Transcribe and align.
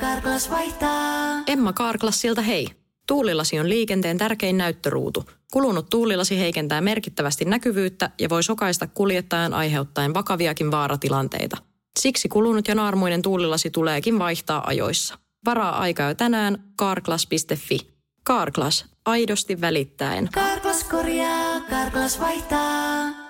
Karklas 0.00 0.50
vaihtaa. 0.50 1.42
Emma 1.46 1.72
Karklassilta 1.72 2.42
hei. 2.42 2.68
Tuulilasi 3.06 3.60
on 3.60 3.68
liikenteen 3.68 4.18
tärkein 4.18 4.58
näyttöruutu. 4.58 5.24
Kulunut 5.52 5.88
tuulilasi 5.90 6.38
heikentää 6.38 6.80
merkittävästi 6.80 7.44
näkyvyyttä 7.44 8.10
ja 8.20 8.28
voi 8.28 8.42
sokaista 8.42 8.86
kuljettajan 8.86 9.54
aiheuttaen 9.54 10.14
vakaviakin 10.14 10.70
vaaratilanteita. 10.70 11.56
Siksi 11.98 12.28
kulunut 12.28 12.68
ja 12.68 12.74
naarmuinen 12.74 13.22
tuulilasi 13.22 13.70
tuleekin 13.70 14.18
vaihtaa 14.18 14.66
ajoissa. 14.66 15.18
Varaa 15.44 15.78
aikaa 15.78 16.08
jo 16.08 16.14
tänään 16.14 16.64
karklas.fi. 16.76 17.78
Karklas, 18.22 18.84
aidosti 19.06 19.60
välittäen. 19.60 20.28
Karklas 20.32 20.84
korjaa, 20.84 21.60
Karklas 21.60 22.20
vaihtaa. 22.20 23.29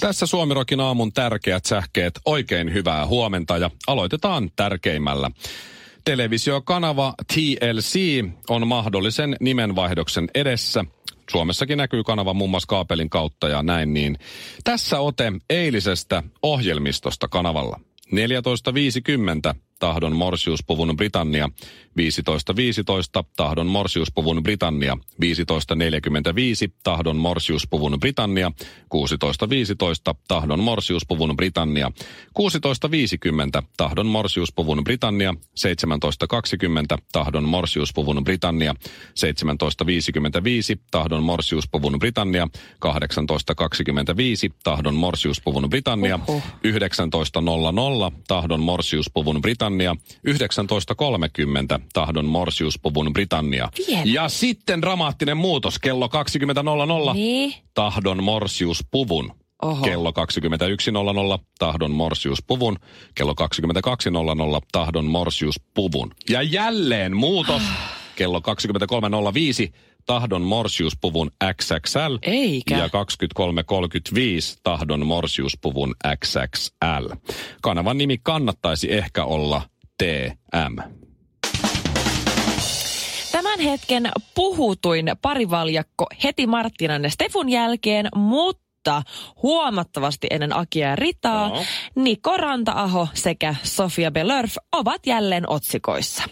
Tässä 0.00 0.26
Suomirokin 0.26 0.80
aamun 0.80 1.12
tärkeät 1.12 1.64
sähkeet. 1.64 2.20
Oikein 2.24 2.72
hyvää 2.72 3.06
huomenta 3.06 3.58
ja 3.58 3.70
aloitetaan 3.86 4.50
tärkeimmällä. 4.56 5.30
Televisiokanava 6.04 7.14
TLC 7.34 8.24
on 8.50 8.66
mahdollisen 8.66 9.36
nimenvaihdoksen 9.40 10.28
edessä. 10.34 10.84
Suomessakin 11.30 11.78
näkyy 11.78 12.04
kanava 12.04 12.34
muun 12.34 12.50
muassa 12.50 12.66
kaapelin 12.66 13.10
kautta 13.10 13.48
ja 13.48 13.62
näin 13.62 13.94
niin. 13.94 14.18
Tässä 14.64 15.00
ote 15.00 15.32
eilisestä 15.50 16.22
ohjelmistosta 16.42 17.28
kanavalla. 17.28 17.80
14.50 18.06 19.67
tahdon 19.78 20.16
morsiuspuvun 20.16 20.96
Britannia, 20.96 21.50
15.15 21.98 23.24
tahdon 23.36 23.66
morsiuspuvun 23.66 24.42
Britannia, 24.42 24.96
15.45 25.22 26.72
tahdon 26.82 27.16
morsiuspuvun 27.16 28.00
Britannia, 28.00 28.52
16.15 28.94 30.14
tahdon 30.28 30.60
morsiuspuvun 30.60 31.36
Britannia, 31.36 31.92
16.50 32.38 33.62
tahdon 33.76 34.06
morsiuspuvun 34.06 34.84
Britannia, 34.84 35.34
17.20 35.34 36.98
tahdon 37.12 37.44
morsiuspuvun 37.44 38.24
Britannia, 38.24 38.74
17.55 38.82 40.80
tahdon 40.90 41.22
morsiuspuvun 41.22 41.98
Britannia, 41.98 42.48
18.25 42.86 44.54
tahdon 44.64 44.94
morsiuspuvun 44.94 45.70
Britannia, 45.70 46.20
19.00 46.28 46.30
tahdon 48.28 48.60
morsiuspuvun 48.60 49.42
Britannia, 49.42 49.67
19.30 49.76 51.80
tahdon 51.92 52.24
morsiuspuvun 52.24 53.12
Britannia. 53.12 53.68
Vielä. 53.88 54.02
Ja 54.04 54.28
sitten 54.28 54.82
dramaattinen 54.82 55.36
muutos 55.36 55.78
kello 55.78 56.08
20.00 57.08 57.14
Niin. 57.14 57.54
tahdon 57.74 58.22
morsiuspuvun. 58.24 59.32
Oho. 59.62 59.84
Kello 59.84 60.12
21.00 61.38 61.44
tahdon 61.58 61.90
morsiuspuvun. 61.90 62.76
Kello 63.14 63.34
22.00 64.60 64.66
tahdon 64.72 65.04
morsiuspuvun. 65.04 66.10
Ja 66.30 66.42
jälleen 66.42 67.16
muutos. 67.16 67.62
kello 68.18 68.38
23.05 68.38 69.72
tahdon 70.06 70.42
morsiuspuvun 70.42 71.30
XXL. 71.60 72.16
Eikä. 72.22 72.76
Ja 72.76 72.86
23.35 72.86 72.90
tahdon 74.62 75.06
morsiuspuvun 75.06 75.94
XXL. 76.24 77.14
Kanavan 77.62 77.98
nimi 77.98 78.18
kannattaisi 78.22 78.92
ehkä 78.92 79.24
olla 79.24 79.62
TM. 79.98 80.76
Tämän 83.32 83.60
hetken 83.60 84.10
puhutuin 84.34 85.10
parivaljakko 85.22 86.06
heti 86.24 86.46
Marttinan 86.46 87.04
ja 87.04 87.10
Stefun 87.10 87.48
jälkeen, 87.48 88.08
mutta 88.16 89.02
huomattavasti 89.42 90.26
ennen 90.30 90.56
Akia 90.56 90.88
ja 90.88 90.96
Ritaa, 90.96 91.48
Joo. 91.48 91.64
Niko 91.94 92.36
Ranta-aho 92.36 93.08
sekä 93.14 93.54
Sofia 93.62 94.10
Belörf 94.10 94.56
ovat 94.72 95.06
jälleen 95.06 95.50
otsikoissa. 95.50 96.22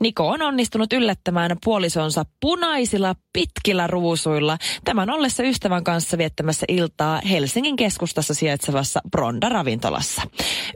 Niko 0.00 0.28
on 0.28 0.42
onnistunut 0.42 0.92
yllättämään 0.92 1.56
puolisonsa 1.64 2.24
punaisilla 2.40 3.14
pitkillä 3.32 3.86
ruusuilla 3.86 4.58
tämän 4.84 5.10
ollessa 5.10 5.42
ystävän 5.42 5.84
kanssa 5.84 6.18
viettämässä 6.18 6.66
iltaa 6.68 7.20
Helsingin 7.30 7.76
keskustassa 7.76 8.34
sijaitsevassa 8.34 9.00
Bronda-ravintolassa. 9.10 10.22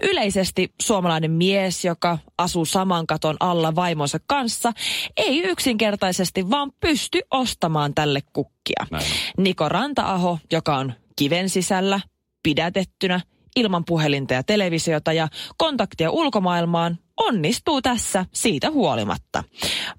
Yleisesti 0.02 0.74
suomalainen 0.82 1.30
mies, 1.30 1.84
joka 1.84 2.19
asuu 2.38 2.64
saman 2.64 3.06
katon 3.06 3.36
alla 3.41 3.74
vaimonsa 3.74 4.19
kanssa, 4.26 4.72
ei 5.16 5.42
yksinkertaisesti 5.42 6.50
vaan 6.50 6.72
pysty 6.80 7.20
ostamaan 7.30 7.94
tälle 7.94 8.20
kukkia. 8.32 8.86
Näin. 8.91 9.06
Niko 9.38 9.68
Ranta-aho, 9.68 10.38
joka 10.52 10.76
on 10.76 10.92
kiven 11.16 11.48
sisällä, 11.48 12.00
pidätettynä, 12.42 13.20
ilman 13.56 13.84
puhelinta 13.84 14.34
ja 14.34 14.42
televisiota 14.42 15.12
ja 15.12 15.28
kontaktia 15.56 16.10
ulkomaailmaan, 16.10 16.98
onnistuu 17.16 17.82
tässä 17.82 18.26
siitä 18.32 18.70
huolimatta. 18.70 19.44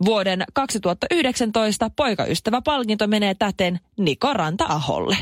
Vuoden 0.05 0.43
2019 0.53 1.89
poikaystäväpalkinto 1.89 3.07
menee 3.07 3.33
täten 3.33 3.79
Niko 3.97 4.33
Ranta-aholle. 4.33 5.17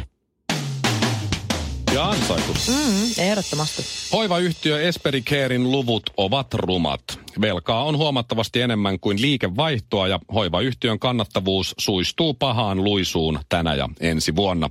Ja 1.93 2.09
ansaitu. 2.09 2.53
Mm, 2.67 3.23
ehdottomasti. 3.23 3.83
Hoivayhtiö 4.13 4.81
Esperi 4.81 5.21
Carein 5.21 5.71
luvut 5.71 6.03
ovat 6.17 6.53
rumat. 6.53 7.01
Velkaa 7.41 7.83
on 7.83 7.97
huomattavasti 7.97 8.61
enemmän 8.61 8.99
kuin 8.99 9.21
liikevaihtoa 9.21 10.07
ja 10.07 10.19
hoivayhtiön 10.33 10.99
kannattavuus 10.99 11.75
suistuu 11.77 12.33
pahaan 12.33 12.83
luisuun 12.83 13.39
tänä 13.49 13.75
ja 13.75 13.89
ensi 13.99 14.35
vuonna. 14.35 14.69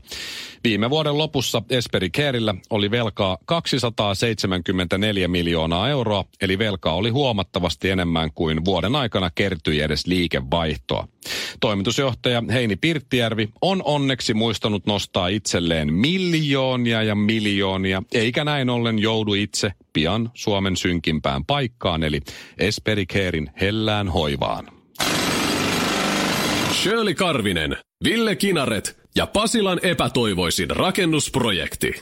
Viime 0.65 0.91
vuoden 0.91 1.19
lopussa 1.19 1.63
Esperi 1.71 2.11
Careillä 2.11 2.55
oli 2.71 2.91
velkaa 2.91 3.39
274 3.45 5.29
miljoonaa 5.29 5.89
euroa, 5.89 6.25
eli 6.41 6.59
velkaa 6.59 6.95
oli 6.95 7.11
huomattavasti 7.11 7.91
enemmän 7.91 8.31
kuin 8.35 8.65
vuoden 8.65 8.97
aikana 8.97 9.31
kertyi 9.35 9.81
edes 9.81 10.07
liikevaihtoa. 10.07 11.09
Toimitusjohtaja 11.61 12.43
Heini 12.53 12.77
Pirttijärvi 12.77 13.49
on 13.63 13.83
onneksi 13.85 14.35
muistanut 14.35 14.87
nostaa 14.87 15.29
itselleen 15.29 15.95
miljoonia 15.95 17.03
ja 17.03 17.15
miljoonia, 17.15 18.03
eikä 18.15 18.45
näin 18.45 18.71
ollen 18.71 18.99
joudu 18.99 19.35
itse 19.35 19.73
pian 19.93 20.31
Suomen 20.35 20.77
synkimpään 20.77 21.45
paikkaan, 21.45 22.03
eli 22.05 22.21
Esperi 22.59 23.07
Carein 23.07 23.51
hellään 23.61 24.09
hoivaan. 24.09 24.69
Shirley 26.83 27.15
Karvinen, 27.15 27.77
Ville 28.05 28.37
Kinaret 28.37 29.01
ja 29.17 29.27
Pasilan 29.27 29.81
epätoivoisin 29.83 30.71
rakennusprojekti. 30.71 31.93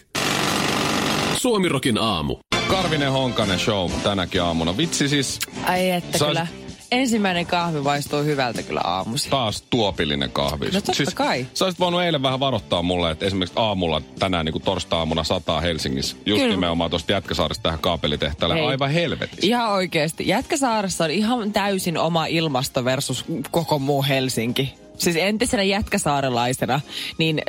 Suomirokin 1.36 1.98
aamu. 1.98 2.36
Karvinen 2.68 3.12
Honkanen 3.12 3.58
show 3.58 3.90
tänäkin 4.02 4.42
aamuna. 4.42 4.76
Vitsi 4.76 5.08
siis 5.08 5.38
Ai 5.64 5.90
että 5.90 6.18
Sais- 6.18 6.26
kyllä. 6.26 6.46
Ensimmäinen 6.90 7.46
kahvi 7.46 7.80
maistuu 7.80 8.22
hyvältä 8.22 8.62
kyllä 8.62 8.80
aamusi. 8.84 9.30
taas 9.30 9.62
tuopillinen 9.62 10.30
kahvi. 10.30 10.66
No 10.66 10.80
totta 10.80 11.12
kai. 11.14 11.46
Sä 11.54 11.64
olisit 11.64 11.80
voinut 11.80 12.02
eilen 12.02 12.22
vähän 12.22 12.40
varoittaa 12.40 12.82
mulle, 12.82 13.10
että 13.10 13.26
esimerkiksi 13.26 13.58
aamulla 13.58 14.02
tänään 14.18 14.44
niin 14.44 14.52
kuin 14.52 14.62
torstai-aamuna 14.62 15.24
sataa 15.24 15.60
Helsingissä. 15.60 16.16
Just 16.26 16.42
Kyllä. 16.42 16.54
nimenomaan 16.54 16.90
tuosta 16.90 17.12
Jätkäsaaresta 17.12 17.62
tähän 17.62 17.78
kaapelitehtaalle. 17.78 18.54
Hei. 18.54 18.66
Aivan 18.66 18.90
helvetissä. 18.90 19.46
Ihan 19.46 19.70
oikeasti. 19.70 20.28
Jätkäsaaressa 20.28 21.04
on 21.04 21.10
ihan 21.10 21.52
täysin 21.52 21.98
oma 21.98 22.26
ilmasto 22.26 22.84
versus 22.84 23.24
koko 23.50 23.78
muu 23.78 24.02
Helsinki. 24.02 24.74
Siis 24.98 25.16
entisenä 25.16 25.62
jätkäsaarelaisena, 25.62 26.80
niin... 27.18 27.42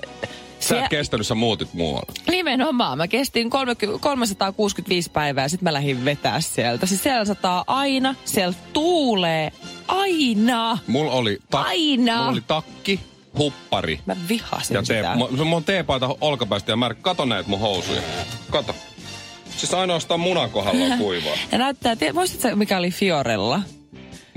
Sä 0.59 0.79
et 0.83 0.89
kestänyt, 0.89 1.27
sä 1.27 1.35
muutit 1.35 1.73
muualle. 1.73 2.11
Nimenomaan. 2.31 2.97
Mä 2.97 3.07
kestin 3.07 3.49
30, 3.49 3.99
365 4.01 5.11
päivää 5.11 5.43
ja 5.45 5.49
sitten 5.49 5.63
mä 5.63 5.73
lähdin 5.73 6.05
vetää 6.05 6.41
sieltä. 6.41 6.85
Siis 6.85 7.03
siellä 7.03 7.25
sataa 7.25 7.63
aina, 7.67 8.15
siellä 8.25 8.53
tuulee 8.73 9.51
aina. 9.87 10.77
Mulla 10.87 11.11
oli, 11.11 11.39
Aina. 11.51 12.15
mulla 12.17 12.29
oli 12.31 12.41
takki, 12.47 12.99
huppari 13.37 13.99
Mä 14.05 14.15
vihasin 14.29 14.75
ja 14.75 14.83
tee, 14.83 14.97
sitä. 15.01 15.13
mu- 15.15 15.43
mulla 15.43 15.55
on 15.55 15.63
teepaita 15.63 16.15
olkapäistä 16.21 16.71
ja 16.71 16.75
mä 16.75 16.93
kato 16.93 17.25
näitä 17.25 17.49
mun 17.49 17.59
housuja. 17.59 18.01
Kato. 18.49 18.75
Siis 19.57 19.73
ainoastaan 19.73 20.19
munan 20.19 20.49
kohdalla 20.49 20.85
on 20.93 20.97
kuivaa. 21.07 21.33
Ja 21.51 21.57
näyttää, 21.57 21.95
tie- 21.95 22.13
muistatko 22.13 22.55
mikä 22.55 22.77
oli 22.77 22.91
Fiorella? 22.91 23.61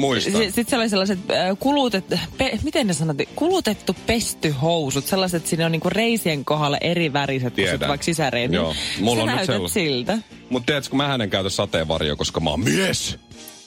Muistan. 0.03 0.33
Sitten 0.33 0.65
siellä 0.69 0.83
oli 0.83 0.89
sellaiset 0.89 1.19
äh, 1.31 1.57
kulutettu, 1.59 2.17
pe, 2.39 2.59
miten 2.63 2.87
ne 2.87 2.93
sanottiin, 2.93 3.29
kulutettu 3.37 3.97
pesty 4.07 4.51
housut, 4.51 5.07
sellaiset, 5.07 5.37
että 5.37 5.51
siinä 5.51 5.67
on 5.67 5.73
niinku 5.73 5.91
reisien 5.91 6.45
kohdalla 6.45 6.79
eri 6.81 7.13
väriset 7.13 7.55
kuin 7.55 7.89
vaikka 7.89 8.05
sisäreet. 8.05 8.53
Joo, 8.53 8.75
mulla 9.01 9.27
Sä 9.27 9.55
on 9.55 9.63
nyt 9.63 9.73
siltä. 9.73 10.19
Mutta 10.51 10.67
tiedätkö, 10.67 10.91
kun 10.91 10.97
mä 10.97 11.15
en 11.15 11.31
käytä 11.31 11.51
sateenvarjoa, 11.51 12.17
koska 12.17 12.41
mä 12.41 12.51
oon 12.51 12.61
mies. 12.61 13.19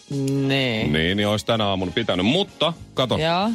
Niin. 0.09 0.93
Niin, 0.93 1.17
niin 1.17 1.27
olisi 1.27 1.45
tänä 1.45 1.65
aamuna 1.65 1.91
pitänyt. 1.91 2.25
Mutta, 2.25 2.73
kato, 2.93 3.17
Joo. 3.17 3.49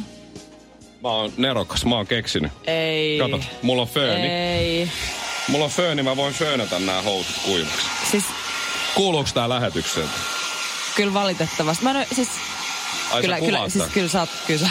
mä 1.03 1.09
oon 1.09 1.31
nerokas, 1.37 1.85
mä 1.85 1.95
oon 1.95 2.07
keksinyt. 2.07 2.51
Ei. 2.67 3.19
Kato, 3.19 3.39
mulla 3.61 3.81
on 3.81 3.87
fööni. 3.87 4.27
Ei. 4.27 4.89
Mulla 5.47 5.65
on 5.65 5.71
fööni, 5.71 6.03
mä 6.03 6.15
voin 6.15 6.33
föönätä 6.33 6.79
nämä 6.79 7.01
housut 7.01 7.35
kuivaksi. 7.45 7.87
Siis 8.11 8.23
Kuuluuko 8.95 9.29
tää 9.33 9.49
lähetykseen? 9.49 10.07
kyllä 10.95 11.13
valitettavasti. 11.13 11.83
Mä 11.83 12.01
en, 12.01 12.07
siis, 12.15 12.29
Ai 13.11 13.21
kyllä, 13.21 13.35
sä 13.39 13.45
kyllä, 13.45 13.69
siis 13.69 13.83
kyllä 13.93 14.09
sä 14.09 14.19
oot, 14.19 14.29
kyllä 14.47 14.59
sä, 14.59 14.69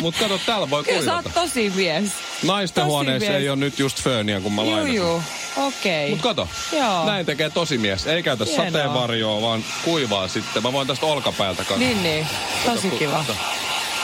Mut 0.00 0.16
kato, 0.16 0.38
täällä 0.46 0.70
voi 0.70 0.84
kyllä 0.84 0.98
sä 0.98 1.04
kuivata. 1.04 1.28
oot 1.28 1.34
tosi 1.48 1.72
mies. 1.74 2.04
Naisten 2.42 2.82
tosi 2.84 2.90
huoneessa 2.90 3.28
mies. 3.30 3.42
ei 3.42 3.48
ole 3.48 3.56
nyt 3.56 3.78
just 3.78 4.02
fööniä, 4.02 4.40
kun 4.40 4.52
mä 4.52 4.66
lainasin. 4.66 4.94
juu. 4.94 5.22
Okei. 5.56 6.10
Mut 6.10 6.20
kato, 6.20 6.48
Joo. 6.72 7.04
näin 7.06 7.26
tekee 7.26 7.50
tosimies. 7.50 8.06
Ei 8.06 8.22
käytä 8.22 8.44
Hienoa. 8.44 8.66
sateenvarjoa, 8.66 9.40
vaan 9.42 9.64
kuivaa 9.84 10.28
sitten. 10.28 10.62
Mä 10.62 10.72
voin 10.72 10.86
tästä 10.88 11.06
olkapäältä 11.06 11.58
katsoa. 11.64 11.78
Niin, 11.78 12.02
niin. 12.02 12.26
Tosi 12.66 12.90
kiva. 12.90 13.24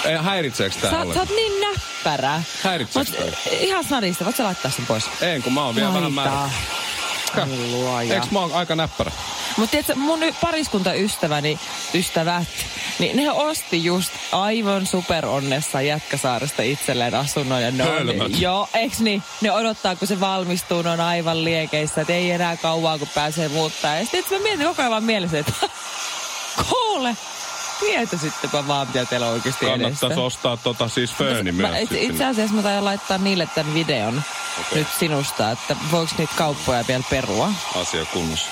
Ei, 0.05 0.17
häiritseekö 0.17 0.75
tää 0.81 0.91
Sä, 0.91 1.15
sä 1.15 1.21
oot 1.21 1.29
niin 1.31 1.53
näppärä. 1.61 2.43
Häiritseekö 2.63 3.11
Mut 3.11 3.19
toi? 3.19 3.59
ihan 3.61 3.85
snadista, 3.85 4.25
voit 4.25 4.37
sä 4.37 4.45
laittaa 4.45 4.71
sen 4.71 4.87
pois? 4.87 5.05
En, 5.21 5.43
kun 5.43 5.53
mä 5.53 5.65
oon 5.65 5.75
vielä 5.75 5.95
vähän 5.95 6.51
luoja. 7.71 8.15
Eiks 8.15 8.31
mä 8.31 8.39
oon 8.41 8.53
aika 8.53 8.75
näppärä? 8.77 9.13
Mutta 9.57 9.71
tiedätkö, 9.71 9.95
mun 9.95 10.21
pariskuntaystäväni, 10.41 11.59
ystävät, 11.95 12.49
niin 12.99 13.17
ne 13.17 13.31
osti 13.31 13.85
just 13.85 14.13
aivan 14.33 14.87
superonnessa 14.87 15.81
Jätkäsaaresta 15.81 16.63
itselleen 16.63 17.15
asunnon. 17.15 17.63
Ja 17.63 17.71
ne 17.71 17.85
on, 17.85 18.41
joo, 18.41 18.69
eiks 18.75 19.01
niin? 19.01 19.23
Ne 19.41 19.53
odottaa, 19.53 19.97
kun 19.97 20.09
se 20.09 20.21
valmistuu, 20.21 20.83
ne 20.83 20.91
on 20.91 21.01
aivan 21.01 21.45
liekeissä, 21.45 22.01
että 22.01 22.13
ei 22.13 22.31
enää 22.31 22.57
kauaa, 22.57 22.99
kun 22.99 23.09
pääsee 23.15 23.49
muuttaa. 23.49 23.97
Ja 23.97 24.07
sitten 24.07 24.39
mä 24.39 24.43
mietin 24.43 24.67
koko 24.67 24.83
ajan 24.83 24.91
vaan 24.91 25.05
mielessä, 25.05 25.39
että 25.39 25.53
kuule, 26.71 27.17
tietäisittepä 27.81 28.67
vaan, 28.69 28.87
mitä 28.87 29.05
teillä 29.05 29.27
on 29.27 29.33
oikeasti 29.33 29.67
Kannattaisi 29.67 30.07
edessä. 30.07 30.23
ostaa 30.23 30.57
tota 30.57 30.89
siis 30.89 31.11
fööni 31.15 31.53
myös. 31.53 31.71
Mä, 31.71 31.79
itse, 31.79 32.25
asiassa 32.25 32.55
mä 32.57 32.63
taidan 32.63 32.85
laittaa 32.85 33.19
niille 33.19 33.49
tämän 33.55 33.75
videon 33.75 34.23
Okei. 34.61 34.79
nyt 34.79 34.89
sinusta, 34.99 35.51
että 35.51 35.77
voiko 35.91 36.13
niitä 36.19 36.35
kauppoja 36.37 36.85
vielä 36.89 37.05
perua. 37.11 37.53
Asia 37.81 38.05
kunnossa. 38.05 38.47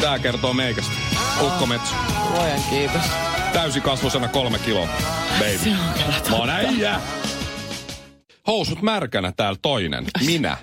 Tää 0.00 0.18
kertoo 0.18 0.52
meikästä. 0.54 0.92
Ukkometso. 1.40 1.94
Luojan 2.30 2.60
kiitos. 2.70 3.02
Täysikasvusena 3.52 4.28
kolme 4.28 4.58
kiloa. 4.58 4.88
Baby. 5.38 5.58
Se 5.64 5.70
on 5.70 5.94
kyllä 5.94 6.30
Mä 6.30 6.36
oon 6.36 6.50
äijä. 6.50 7.00
Housut 8.46 8.82
märkänä 8.82 9.32
täällä 9.36 9.58
toinen. 9.62 10.06
Minä. 10.26 10.56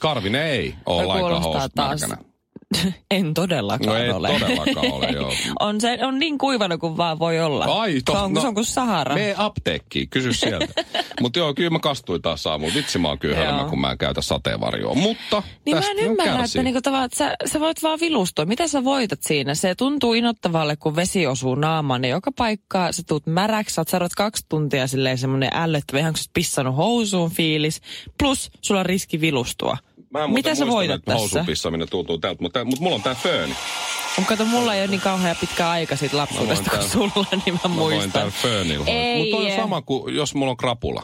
Karvinen 0.00 0.42
ei 0.42 0.74
ole 0.86 1.04
lainkaan 1.04 1.42
housut 1.42 1.72
taas 1.74 2.00
märkänä. 2.00 2.27
En 3.10 3.34
todellakaan 3.34 3.88
No 3.88 3.96
ei 3.96 4.10
ole. 4.10 4.28
todellakaan 4.28 4.92
ole, 4.92 5.10
joo. 5.20 5.32
on, 5.60 5.80
se, 5.80 5.98
on 6.02 6.18
niin 6.18 6.38
kuivana 6.38 6.78
kuin 6.78 6.96
vaan 6.96 7.18
voi 7.18 7.40
olla. 7.40 7.64
Ai, 7.64 8.00
to, 8.04 8.12
se, 8.12 8.18
on, 8.18 8.34
no, 8.34 8.40
se 8.40 8.46
on 8.46 8.54
kuin 8.54 8.64
Sahara. 8.64 9.14
Mene 9.14 9.34
apteekkiin, 9.38 10.08
kysy 10.08 10.32
sieltä. 10.32 10.66
Mutta 11.20 11.38
joo, 11.38 11.54
kyllä 11.54 11.70
mä 11.70 11.78
kastuin 11.78 12.22
taas 12.22 12.46
aamuun. 12.46 12.74
Vitsi 12.74 12.98
mä 12.98 13.08
oon 13.08 13.18
kyllä 13.18 13.36
Joo. 13.36 13.44
hölmö, 13.46 13.68
kun 13.70 13.80
mä 13.80 13.90
en 13.90 13.98
käytä 13.98 14.22
sateenvarjoa. 14.22 14.94
Mutta 14.94 15.42
Niin 15.66 15.76
mä 15.76 15.90
en 15.90 15.98
ymmärrä, 15.98 16.32
kärsii. 16.36 16.58
että 16.58 16.62
niinku 16.62 16.80
tavallaan, 16.82 17.04
että 17.06 17.18
sä, 17.18 17.34
sä 17.52 17.60
voit 17.60 17.82
vaan 17.82 18.00
vilustua. 18.00 18.44
Mitä 18.44 18.68
sä 18.68 18.84
voitat 18.84 19.22
siinä? 19.22 19.54
Se 19.54 19.74
tuntuu 19.74 20.14
inottavalle, 20.14 20.76
kun 20.76 20.96
vesi 20.96 21.26
osuu 21.26 21.54
naamaan. 21.54 22.00
Niin 22.02 22.10
joka 22.10 22.32
paikkaa 22.32 22.92
sä 22.92 23.02
tuut 23.08 23.26
märäksi, 23.26 23.74
sä 23.74 23.98
oot 24.00 24.14
kaksi 24.16 24.46
tuntia 24.48 24.86
silleen 24.86 25.18
semmonen 25.18 25.50
ällöttävä, 25.52 25.98
ihan 26.00 26.12
kun 26.12 26.22
pissannut 26.34 26.76
housuun 26.76 27.30
fiilis. 27.30 27.80
Plus 28.18 28.50
sulla 28.60 28.80
on 28.80 28.86
riski 28.86 29.20
vilustua. 29.20 29.76
Mä 30.10 30.24
en 30.24 30.30
Mitä 30.30 30.54
sä 30.54 30.66
voitat 30.66 30.94
että 30.98 31.14
tässä? 31.14 31.44
pissaminen 31.46 31.88
tuntuu 31.90 32.18
täältä, 32.18 32.42
mutta, 32.42 32.64
mutta 32.64 32.82
mulla 32.82 32.96
on 32.96 33.02
tää 33.02 33.14
fööni. 33.14 33.54
Mutta 34.16 34.28
kato, 34.28 34.44
mulla 34.44 34.74
ei 34.74 34.80
ole 34.80 34.86
niin 34.90 35.00
kauhean 35.00 35.36
pitkä 35.40 35.70
aika 35.70 35.96
siitä 35.96 36.16
lapsuudesta 36.16 36.70
Mä 36.72 36.78
kuin 36.78 36.90
sulla, 36.90 37.26
niin 37.46 37.54
mä, 37.54 37.60
Mä 37.68 37.74
muistan. 37.74 38.12
täällä 38.12 38.30
föönillä. 38.30 38.84
Ei. 38.86 39.18
Mutta 39.30 39.36
on 39.36 39.56
sama 39.56 39.82
kuin 39.82 40.16
jos 40.16 40.34
mulla 40.34 40.50
on 40.50 40.56
krapula. 40.56 41.02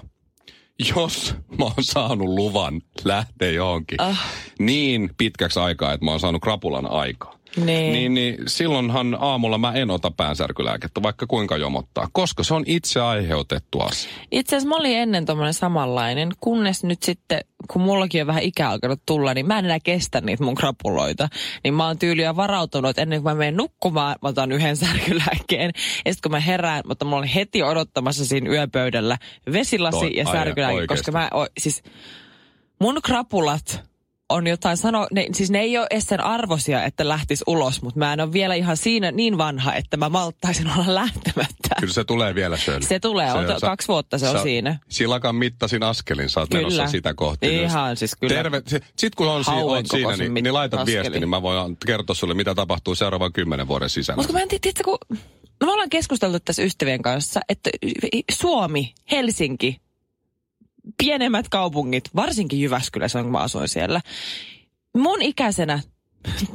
Jos 0.97 1.35
mä 1.59 1.65
oon 1.65 1.75
saanut 1.81 2.29
luvan 2.29 2.81
lähteä 3.05 3.51
johonkin 3.51 4.01
Ah. 4.01 4.25
niin 4.59 5.11
pitkäksi 5.19 5.61
aikaa, 5.61 5.93
että 5.93 6.05
mä 6.05 6.11
oon 6.11 6.21
saanut 6.21 6.43
krapulan 6.43 6.87
aikaa. 6.91 7.34
Niin. 7.57 7.93
Niin, 7.93 8.15
niin 8.15 8.37
silloinhan 8.47 9.17
aamulla 9.21 9.59
mä 9.59 9.73
en 9.73 9.91
ota 9.91 10.11
päänsärkylääkettä, 10.11 11.03
vaikka 11.03 11.27
kuinka 11.27 11.57
jomottaa, 11.57 12.09
koska 12.13 12.43
se 12.43 12.55
on 12.55 12.63
itse 12.67 13.01
aiheutettu 13.01 13.81
asia. 13.81 14.11
Itse 14.31 14.57
asiassa 14.57 14.69
mä 14.69 14.77
olin 14.77 14.99
ennen 14.99 15.27
tommonen 15.27 15.55
samanlainen, 15.55 16.33
kunnes 16.41 16.85
nyt 16.85 17.03
sitten, 17.03 17.41
kun 17.73 17.83
mullakin 17.83 18.21
on 18.21 18.27
vähän 18.27 18.43
ikä 18.43 18.71
alkanut 18.71 19.01
tulla, 19.07 19.35
niin 19.35 19.47
mä 19.47 19.59
en 19.59 19.65
enää 19.65 19.79
kestä 19.85 20.21
niitä 20.21 20.45
mun 20.45 20.55
krapuloita. 20.55 21.29
Niin 21.65 21.75
mä 21.75 21.87
oon 21.87 21.99
tyyliä 21.99 22.37
varautunut, 22.37 22.91
että 22.91 23.03
ennen 23.03 23.23
kuin 23.23 23.33
mä 23.33 23.39
menen 23.39 23.57
nukkumaan, 23.57 24.17
mä 24.23 24.29
otan 24.29 24.53
yhden 24.53 24.77
särkylääkkeen. 24.87 25.71
Ja 26.05 26.13
sitten 26.13 26.23
kun 26.23 26.31
mä 26.31 26.41
herään, 26.41 26.83
mutta 26.89 27.05
mä 27.05 27.17
olin 27.17 27.29
heti 27.29 27.63
odottamassa 27.63 28.27
siinä 28.27 28.51
yöpöydällä 28.51 29.19
vesilasi 29.53 29.99
Toi- 29.99 30.17
ja 30.17 30.25
särkylääke, 30.25 30.87
koska 30.87 31.13
mä, 31.13 31.29
o, 31.35 31.47
siis 31.59 31.83
mun 32.81 33.01
krapulat 33.03 33.94
on 34.35 34.47
jotain 34.47 34.77
sano, 34.77 35.07
ne, 35.13 35.27
siis 35.33 35.51
ne 35.51 35.61
ei 35.61 35.79
ole 35.79 35.87
edes 35.91 36.05
sen 36.05 36.25
arvosia, 36.25 36.85
että 36.85 37.09
lähtis 37.09 37.45
ulos, 37.47 37.83
mutta 37.83 37.99
mä 37.99 38.13
en 38.13 38.21
ole 38.21 38.33
vielä 38.33 38.55
ihan 38.55 38.77
siinä 38.77 39.11
niin 39.13 39.39
vanha, 39.39 39.75
että 39.75 39.97
mä 39.97 40.09
malttaisin 40.09 40.71
olla 40.71 40.95
lähtemättä. 40.95 41.75
Kyllä 41.81 41.93
se 41.95 42.05
tulee 42.05 42.35
vielä 42.35 42.57
Shirley. 42.57 42.83
Se 42.89 43.01
tulee, 43.01 43.33
on 43.33 43.47
to- 43.47 43.61
kaksi 43.61 43.89
vuotta 43.89 44.19
se 44.19 44.29
on 44.29 44.43
siinä. 44.43 44.79
Silakan 44.89 45.35
mittasin 45.37 45.83
askelin, 45.83 46.31
sä 46.31 46.41
oot 46.41 46.49
Kyllä. 46.51 46.69
menossa 46.69 46.87
sitä 46.87 47.15
kohti. 47.15 47.57
Ihan 47.63 47.97
siis 47.97 48.17
kyllä. 48.21 48.35
Terve, 48.35 48.63
se- 48.67 48.81
sit 48.99 49.15
kun 49.15 49.29
on, 49.31 49.45
si- 49.45 49.51
oot 49.51 49.87
siinä, 49.91 50.17
niin, 50.17 50.35
niin 50.35 50.55
laitat 50.55 50.81
askelin. 50.81 51.03
viesti, 51.03 51.21
niin 51.21 51.29
mä 51.29 51.43
voin 51.43 51.77
kertoa 51.87 52.15
sulle, 52.15 52.35
mitä 52.35 52.55
tapahtuu 52.55 52.95
seuraavan 52.95 53.33
kymmenen 53.33 53.69
vuoden 53.69 53.91
sisällä. 53.91 54.17
Mutta 54.17 54.33
mä 54.33 54.41
en 54.41 54.49
tiedä, 54.49 54.81
kun 54.85 54.99
no 55.61 55.67
me 55.67 55.73
ollaan 55.73 55.91
keskusteltu 55.91 56.39
tässä 56.41 56.63
ystävien 56.63 57.03
kanssa, 57.03 57.41
että 57.49 57.71
Suomi, 58.33 58.95
Helsinki, 59.11 59.77
pienemmät 60.99 61.49
kaupungit, 61.49 62.05
varsinkin 62.17 62.61
Jyväskylässä, 62.61 63.23
kun 63.23 63.33
mä 63.33 63.39
asuin 63.39 63.69
siellä. 63.69 64.01
Mun 64.97 65.23
ikäisenä 65.23 65.81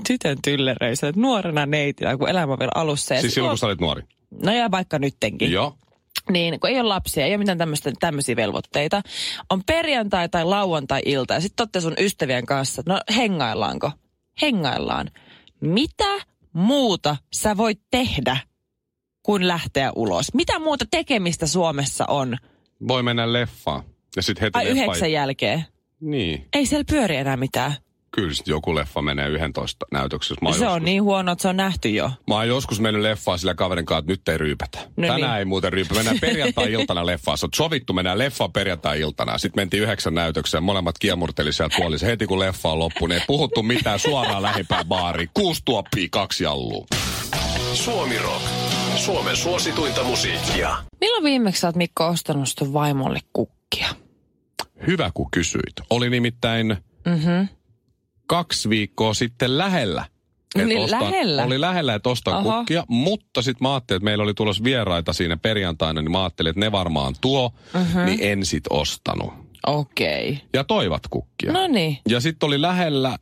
tytön 0.08 0.38
tyllereissä, 0.44 1.14
nuorena 1.16 1.66
neitinä, 1.66 2.18
kun 2.18 2.30
elämä 2.30 2.60
vielä 2.60 2.72
alussa. 2.76 3.14
Ja 3.14 3.22
siis 3.22 3.34
silloin, 3.34 3.52
kun 3.52 3.58
sä 3.58 3.68
olit 3.68 3.82
nuori. 3.82 4.04
No 4.44 4.54
ja 4.54 4.72
vaikka 4.72 5.00
nyttenkin. 5.00 5.52
Joo. 5.52 5.76
Niin, 6.32 6.60
kun 6.60 6.70
ei 6.70 6.80
ole 6.80 6.88
lapsia, 6.88 7.26
ei 7.26 7.32
ole 7.32 7.38
mitään 7.38 7.58
tämmöistä, 7.58 7.92
tämmöisiä 8.00 8.36
velvoitteita. 8.36 9.02
On 9.50 9.64
perjantai 9.64 10.30
tai 10.30 10.46
lauantai-ilta 10.46 11.34
ja 11.34 11.42
sitten 11.42 11.56
totte 11.56 11.82
sun 11.82 11.94
ystävien 12.00 12.46
kanssa, 12.46 12.84
no 12.86 13.00
hengaillaanko? 13.16 13.92
Hengaillaan. 14.42 15.12
Mitä 15.62 16.20
muuta 16.54 17.18
sä 17.34 17.58
voit 17.58 17.82
tehdä 17.92 18.38
kuin 19.24 19.48
lähteä 19.48 19.92
ulos? 19.96 20.34
Mitä 20.34 20.60
muuta 20.60 20.86
tekemistä 20.92 21.48
Suomessa 21.48 22.06
on? 22.08 22.38
Voi 22.88 23.04
mennä 23.04 23.34
leffaan. 23.34 23.84
Ja 24.16 24.22
sit 24.24 24.42
heti 24.42 24.52
Ai 24.54 24.66
leffa- 24.66 24.70
yhdeksän 24.70 25.12
jälkeen. 25.12 25.66
Niin. 26.02 26.48
Ei 26.54 26.66
siellä 26.66 26.86
pyöri 26.90 27.16
enää 27.16 27.38
mitään. 27.38 27.74
Kyllä 28.12 28.34
sit 28.34 28.48
joku 28.48 28.76
leffa 28.76 29.02
menee 29.02 29.28
11 29.30 29.86
näytöksessä. 29.92 30.36
Mä 30.42 30.50
Se 30.50 30.56
joskus, 30.58 30.74
on 30.76 30.84
niin 30.84 31.04
huono, 31.04 31.32
että 31.32 31.42
se 31.42 31.48
on 31.48 31.58
nähty 31.58 31.90
jo. 31.90 32.12
mä 32.28 32.36
oon 32.36 32.48
joskus 32.48 32.80
mennyt 32.80 33.02
leffaan 33.02 33.40
sillä 33.40 33.56
kaverin 33.56 33.86
kanssa, 33.86 34.00
että 34.00 34.12
nyt 34.12 34.30
ei 34.30 34.38
ryypätä. 34.38 34.80
No 34.80 35.08
Tänään 35.08 35.22
niin. 35.32 35.40
ei 35.40 35.46
muuten 35.46 35.74
ryypä. 35.74 35.96
Mennään 35.96 36.20
perjantai-iltana 36.20 37.06
leffaan. 37.12 37.38
Se 37.38 37.46
on 37.46 37.50
sovittu, 37.56 37.94
mennään 37.94 38.18
leffaan 38.18 38.52
perjantai-iltana. 38.52 39.38
Sitten 39.38 39.62
mentiin 39.62 39.84
yhdeksän 39.84 40.14
näytökseen. 40.14 40.64
Molemmat 40.64 41.00
kiemurteli 41.00 41.54
sieltä 41.54 41.76
puolissa. 41.78 42.06
Heti 42.06 42.28
kun 42.28 42.40
leffa 42.40 42.70
on 42.72 42.80
loppu, 42.80 43.08
niin 43.08 43.20
ei 43.20 43.24
puhuttu 43.28 43.64
mitään 43.64 44.00
suoraan 44.00 44.42
lähimpään 44.44 44.86
baariin. 44.86 45.30
Kuusi 45.34 45.62
tuoppia, 45.66 46.08
kaksi 46.12 46.44
jallua. 46.44 46.86
Suomi 47.74 48.18
Rock. 48.18 48.44
Suomen 48.96 49.38
suosituinta 49.38 50.04
musiikkia. 50.04 50.76
Milloin 51.02 51.24
viimeksi 51.24 51.62
sä 51.62 51.68
oot 51.68 51.76
Mikko 51.76 52.08
ostanut 52.08 52.48
sun 52.60 52.74
vaimolle 52.74 53.20
kukkia? 53.76 53.90
Hyvä, 54.88 55.12
kun 55.14 55.32
kysyit. 55.32 55.74
Oli 55.90 56.10
nimittäin 56.10 56.78
Mhm. 57.08 57.46
kaksi 58.28 58.70
viikkoa 58.70 59.14
sitten 59.14 59.58
lähellä. 59.58 60.06
et 60.56 60.66
Oli 60.66 60.92
lähellä? 60.92 61.44
Oli 61.44 61.62
lähellä, 61.62 61.96
että 61.96 62.10
ostaa 62.10 62.38
Oho. 62.38 62.52
kukkia, 62.58 62.84
mutta 62.88 63.42
sitten 63.42 63.66
mä 63.68 63.74
ajattelin, 63.74 63.98
että 63.98 64.04
meillä 64.06 64.24
oli 64.24 64.34
tulossa 64.34 64.64
vieraita 64.64 65.14
siinä 65.14 65.38
perjantaina, 65.38 66.02
niin 66.02 66.12
mä 66.12 66.20
ajattelin, 66.24 66.50
että 66.50 66.60
ne 66.60 66.72
varmaan 66.72 67.16
tuo, 67.22 67.54
Mhm. 67.74 68.06
niin 68.06 68.20
en 68.22 68.46
sit 68.46 68.64
ostanut. 68.70 69.34
Okei. 69.68 70.30
Okay. 70.30 70.48
Ja 70.54 70.64
toivat 70.64 71.04
kukkia. 71.10 71.54
No 71.54 71.68
niin. 71.68 71.98
Ja 72.10 72.20
sitten 72.20 72.48
oli 72.48 72.62
lähellä, 72.62 73.18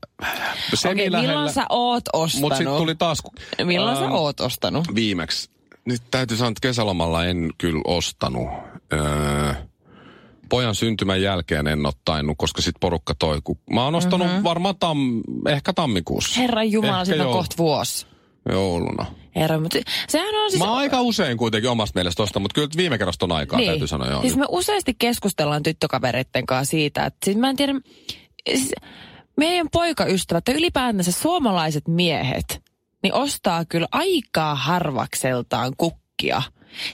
semi 0.74 0.94
Okei, 0.94 1.12
lähellä, 1.12 1.34
milloin 1.34 1.54
sä 1.54 1.66
oot 1.70 2.04
ostanut? 2.14 2.42
mutta 2.42 2.58
sitten 2.58 2.78
tuli 2.78 2.96
taas 2.96 3.18
Milloin 3.64 3.98
sä 3.98 4.04
Ähm, 4.04 4.14
oot 4.14 4.40
ostanut? 4.40 4.96
viimeksi. 4.96 5.50
Nyt 5.86 6.02
täytyy 6.12 6.38
sanoa, 6.38 6.50
että 6.50 6.68
kesälomalla 6.68 7.26
en 7.26 7.50
kyllä 7.58 7.82
ostanut. 7.86 8.50
Öö, 8.94 9.54
pojan 10.50 10.76
syntymän 10.76 11.22
jälkeen 11.22 11.68
en 11.68 11.86
ole 11.86 11.94
tainnut, 12.06 12.38
koska 12.38 12.62
sit 12.62 12.76
porukka 12.80 13.16
toi. 13.20 13.42
Kun 13.44 13.58
mä 13.74 13.84
oon 13.84 13.96
ostanut 13.96 14.28
mm-hmm. 14.28 14.44
varmaan 14.44 14.76
tam, 14.80 15.22
ehkä 15.50 15.74
tammikuussa. 15.74 16.42
Herran 16.42 16.72
Jumala, 16.72 17.06
siitä 17.06 17.28
on 17.28 17.34
kohta 17.34 17.56
vuosi. 17.58 18.08
Jouluna. 18.52 19.06
Herra, 19.36 19.60
mutta 19.60 19.80
sehän 20.08 20.36
on 20.36 20.52
siis... 20.52 20.64
Mä 20.64 20.70
oon 20.70 20.78
aika 20.78 21.02
usein 21.02 21.38
kuitenkin 21.38 21.70
omasta 21.70 21.98
mielestä 21.98 22.24
ostan, 22.24 22.42
mutta 22.42 22.56
kyllä 22.56 22.68
viime 22.78 22.98
kerrasta 22.98 23.26
on 23.26 23.32
aikaa, 23.32 23.60
niin. 23.60 23.70
täytyy 23.70 23.88
sanoa. 23.88 24.08
Joo. 24.08 24.22
Siis 24.22 24.36
me 24.36 24.46
useasti 24.50 24.96
keskustellaan 25.00 25.64
tyttökavereitten 25.64 26.46
kanssa 26.46 26.72
siitä, 26.72 27.06
että 27.06 27.26
siis 27.26 27.38
mä 27.38 27.50
en 27.50 27.56
tiedä, 27.56 27.74
siis 28.50 28.72
meidän 29.38 29.68
poikaystävät 29.72 30.44
tai 30.44 30.56
ylipäätänsä 30.56 31.12
suomalaiset 31.12 31.88
miehet, 31.88 32.62
niin 33.04 33.14
ostaa 33.14 33.66
kyllä 33.66 33.88
aikaa 33.92 34.56
harvakseltaan 34.56 35.74
kukkia. 35.78 36.42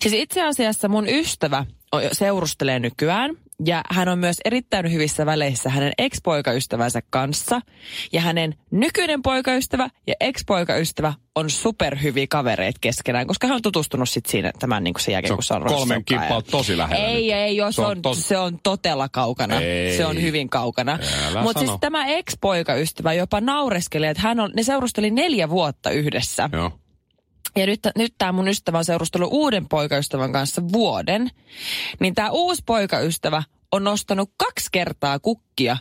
Siis 0.02 0.14
itse 0.14 0.44
asiassa 0.44 0.88
mun 0.88 1.08
ystävä 1.08 1.66
seurustelee 2.12 2.80
nykyään 2.80 3.36
Ja 3.66 3.82
hän 3.90 4.08
on 4.10 4.20
myös 4.20 4.38
erittäin 4.46 4.92
hyvissä 4.92 5.26
väleissä 5.26 5.70
hänen 5.70 5.94
ex-poikaystävänsä 5.98 7.02
kanssa. 7.10 7.62
Ja 8.14 8.22
hänen 8.22 8.56
nykyinen 8.72 9.22
poikaystävä 9.22 9.90
ja 10.08 10.14
ex-poikaystävä 10.20 11.14
on 11.36 11.50
superhyviä 11.50 12.26
kavereita 12.30 12.78
keskenään, 12.82 13.28
koska 13.28 13.48
hän 13.48 13.56
on 13.56 13.62
tutustunut 13.62 14.10
sitten 14.10 14.32
siinä 14.32 14.52
tämän 14.60 14.84
niin 14.84 14.94
kuin 14.94 15.02
sen 15.02 15.12
jälkeen, 15.12 15.30
Se 15.32 15.36
kun 15.36 15.44
se 15.44 15.54
on 15.54 15.64
kolmen 15.66 16.06
kippaa 16.06 16.42
tosi 16.42 16.78
lähellä 16.78 17.06
Ei, 17.06 17.24
nyt. 17.24 17.34
ei, 17.34 17.58
jos 17.58 17.76
Se 17.76 17.82
on 17.82 17.98
tos- 17.98 18.22
se 18.22 18.38
on 18.38 18.60
totella 18.64 19.10
kaukana. 19.10 19.62
Ei. 19.62 19.98
Se 19.98 20.06
on 20.06 20.22
hyvin 20.22 20.50
kaukana. 20.50 21.00
Mutta 21.44 21.60
siis 21.60 21.72
tämä 21.82 22.06
ex-poikaystävä 22.08 23.14
jopa 23.14 23.42
naureskeli, 23.42 24.06
että 24.08 24.22
hän 24.24 24.40
on, 24.40 24.52
ne 24.56 24.64
seurusteli 24.64 25.12
neljä 25.12 25.50
vuotta 25.50 25.90
yhdessä. 25.90 26.50
Joo. 26.54 26.72
Ja 27.56 27.66
nyt, 27.66 27.80
nyt 27.98 28.14
tämä 28.18 28.32
mun 28.32 28.48
ystävä 28.48 28.78
on 28.78 28.86
seurustellut 28.86 29.30
uuden 29.32 29.68
poikaystävän 29.70 30.32
kanssa 30.32 30.62
vuoden. 30.74 31.30
Niin 32.00 32.16
tämä 32.16 32.30
uusi 32.30 32.64
poikaystävä 32.66 33.44
on 33.72 33.84
nostanut 33.84 34.30
kaksi 34.38 34.70
kertaa 34.72 35.20
kukkia, 35.20 35.78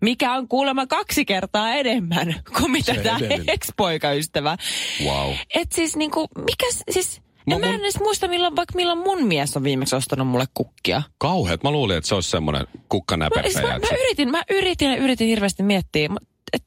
mikä 0.00 0.32
on 0.34 0.48
kuulemma 0.48 0.86
kaksi 0.86 1.24
kertaa 1.24 1.70
enemmän 1.70 2.34
kuin 2.58 2.70
mitä 2.70 2.94
tämä 2.94 3.18
ex-poikaystävä. 3.48 4.56
Wow. 5.04 5.32
Et 5.54 5.72
siis 5.72 5.96
niinku, 5.96 6.28
mikä 6.38 6.66
siis... 6.90 7.20
No 7.20 7.54
No, 7.54 7.58
mä 7.58 7.66
en 7.66 7.72
mun- 7.72 7.80
edes 7.80 7.98
muista, 8.00 8.28
milloin, 8.28 8.56
vaikka 8.56 8.72
milloin 8.76 8.98
mun 8.98 9.26
mies 9.26 9.56
on 9.56 9.64
viimeksi 9.64 9.96
ostanut 9.96 10.28
mulle 10.28 10.44
kukkia. 10.54 11.02
Kauheat. 11.18 11.62
Mä 11.62 11.70
luulin, 11.70 11.96
että 11.96 12.08
se 12.08 12.14
olisi 12.14 12.30
semmoinen 12.30 12.62
Mä, 12.62 12.68
siis 12.72 12.84
kukkanäpertäjä. 12.88 13.62
mä, 13.62 13.74
että 13.74 13.86
mä, 13.88 13.96
se- 13.96 14.02
yritin, 14.04 14.30
mä 14.30 14.42
yritin 14.50 14.90
ja 14.90 14.96
yritin 14.96 15.28
hirveästi 15.28 15.62
miettiä. 15.62 16.08
Et, 16.52 16.64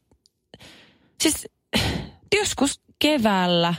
siis 1.23 1.47
joskus 2.39 2.81
keväällä 2.99 3.73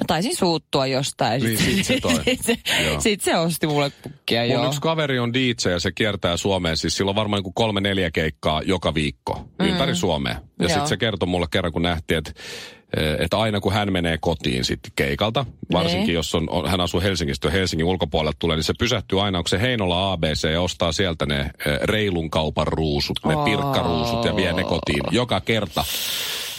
mä 0.00 0.04
taisin 0.06 0.36
suuttua 0.36 0.86
jostain. 0.86 1.42
Niin, 1.42 1.58
sit 1.58 1.86
se 1.86 2.00
toi. 2.00 2.14
sit, 2.46 2.60
sit 2.98 3.20
se 3.20 3.36
osti 3.36 3.66
mulle 3.66 3.92
kukkia, 4.02 4.40
Mun 4.42 4.50
joo. 4.50 4.66
yksi 4.66 4.80
kaveri 4.80 5.18
on 5.18 5.32
DJ 5.34 5.70
ja 5.70 5.80
se 5.80 5.92
kiertää 5.92 6.36
Suomeen. 6.36 6.76
Siis 6.76 6.96
sillä 6.96 7.08
on 7.08 7.14
varmaan 7.16 7.42
niin 7.42 7.54
kolme 7.54 7.80
neljä 7.80 8.10
keikkaa 8.10 8.62
joka 8.62 8.94
viikko 8.94 9.48
mm. 9.58 9.66
ympäri 9.66 9.94
Suomea. 9.94 10.36
Ja 10.60 10.68
sitten 10.68 10.88
se 10.88 10.96
kertoi 10.96 11.28
mulle 11.28 11.46
kerran, 11.50 11.72
kun 11.72 11.82
nähtiin, 11.82 12.18
että 12.18 12.32
että 13.18 13.38
aina 13.38 13.60
kun 13.60 13.72
hän 13.72 13.92
menee 13.92 14.18
kotiin 14.20 14.64
sitten 14.64 14.92
keikalta, 14.96 15.46
varsinkin 15.72 16.06
Niin. 16.06 16.14
jos 16.14 16.34
on, 16.34 16.50
on, 16.50 16.70
hän 16.70 16.80
asuu 16.80 17.00
Helsingistä 17.00 17.48
ja 17.48 17.52
Helsingin 17.52 17.86
ulkopuolelta 17.86 18.36
tulee, 18.38 18.56
niin 18.56 18.64
se 18.64 18.72
pysähtyy 18.78 19.24
aina, 19.24 19.38
onko 19.38 19.48
se 19.48 19.60
Heinola 19.60 20.12
ABC 20.12 20.50
ja 20.52 20.60
ostaa 20.60 20.92
sieltä 20.92 21.26
ne 21.26 21.40
eh, 21.40 21.50
reilun 21.82 22.30
kaupan 22.30 22.66
ruusut, 22.66 23.20
ne 23.26 23.36
Oh. 23.36 23.44
pirkkaruusut 23.44 24.24
ja 24.24 24.36
vie 24.36 24.52
ne 24.52 24.64
kotiin 24.64 25.02
joka 25.10 25.40
kerta. 25.40 25.84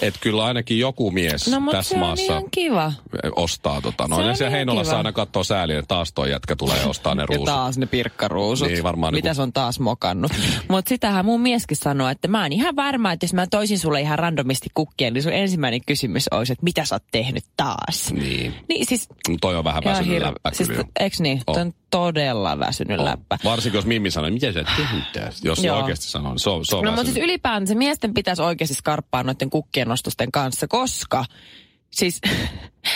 Että 0.02 0.20
kyllä 0.24 0.46
ainakin 0.46 0.80
joku 0.80 1.12
mies 1.12 1.48
No 1.48 1.72
tässä 1.72 1.90
se 1.90 1.96
on 1.96 2.00
maassa 2.00 2.24
ihan 2.24 2.44
kiva. 2.52 2.94
ostaa 3.36 3.82
tota 3.82 4.08
noin. 4.08 4.22
on 4.24 4.28
Ja 4.30 4.36
siellä 4.36 4.52
Heinolassa 4.52 4.92
kiva. 4.92 4.98
aina 4.98 5.12
katsoo 5.12 5.44
sääliä, 5.44 5.80
että 5.80 5.88
taas 5.88 6.12
toi 6.14 6.32
jätkä 6.32 6.56
tulee 6.56 6.78
ja 6.82 6.88
ostaa 6.88 7.16
ne 7.16 7.22
Ja 7.22 7.26
ruusut. 7.26 7.46
taas 7.46 7.78
ne 7.78 7.86
pirkkaruusut. 7.86 8.68
Niin, 8.68 8.84
varmaan 8.84 9.14
Mitä 9.14 9.26
niinku- 9.30 9.36
se 9.36 9.42
on 9.42 9.54
taas 9.54 9.80
mokannut. 9.80 10.32
Mutta 10.70 10.90
sitähän 10.90 11.26
mun 11.26 11.42
mieskin 11.42 11.78
sanoo, 11.78 12.08
että 12.10 12.28
mä 12.28 12.42
oon 12.42 12.52
ihan 12.54 12.76
varma, 12.76 13.12
että 13.12 13.24
jos 13.24 13.34
mä 13.34 13.48
toisin 13.48 13.80
sulle 13.80 14.02
ihan 14.02 14.20
randomisti 14.20 14.68
kukkia, 14.74 15.12
niin 15.12 15.24
sun 15.24 15.34
ensimmäinen 15.34 15.82
kysymys 15.88 16.26
olisi, 16.32 16.54
että 16.54 16.64
mitä 16.64 16.86
sä 16.86 16.96
oot 16.96 17.04
tehnyt 17.12 17.44
taas. 17.58 18.12
Niin. 18.14 18.54
Niin 18.70 18.86
siis 18.86 19.10
No 19.30 19.36
toi 19.42 19.56
on 19.56 19.64
vähän 19.64 19.84
väsynyt 19.86 20.20
hirve- 20.22 20.26
läppä 20.26 20.52
siis, 20.54 20.70
kyllä. 20.70 20.84
Eikö 21.00 21.16
niin? 21.20 21.42
On. 21.48 21.54
Toi 21.56 21.62
on 21.62 21.74
todella 21.92 22.60
väsynyt 22.60 23.00
On. 23.00 23.06
läppä. 23.06 23.38
Varsinkin 23.44 23.78
jos 23.78 23.86
Mimmi 23.86 24.12
sanoo, 24.12 24.30
mitä 24.32 24.52
sä 24.54 24.60
et 24.60 24.68
tehnyt 24.78 25.04
tässä? 25.14 25.48
Jos 25.48 25.62
se 25.62 25.72
oikeasti 25.72 26.06
sanoo, 26.06 26.32
niin 26.32 26.40
se 26.40 26.50
on, 26.50 26.66
se 26.66 26.76
on 26.76 26.86
No 26.86 26.92
mutta 26.92 27.06
siis 27.12 27.18
ylipäänsä 27.26 27.76
miesten 27.76 28.14
pitäisi 28.14 28.42
oikeasti 28.42 28.74
skarppaa 28.76 29.24
noiden 29.24 29.50
kukkien 29.50 29.85
nostusten 29.88 30.32
kanssa, 30.32 30.68
koska 30.68 31.26
siis 31.92 32.22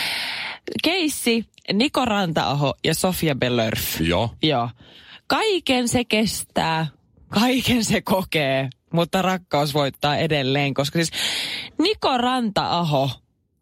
keissi 0.84 1.44
Niko 1.72 2.04
Ranta-aho 2.04 2.74
ja 2.84 2.94
Sofia 2.94 3.34
Belörf. 3.34 4.00
Joo. 4.00 4.30
Joo. 4.42 4.68
Kaiken 5.26 5.88
se 5.88 6.04
kestää, 6.04 6.86
kaiken 7.28 7.84
se 7.84 8.00
kokee, 8.00 8.70
mutta 8.92 9.22
rakkaus 9.22 9.74
voittaa 9.74 10.16
edelleen, 10.16 10.74
koska 10.74 10.98
siis 10.98 11.10
Niko 11.78 12.18
Ranta-aho, 12.18 13.10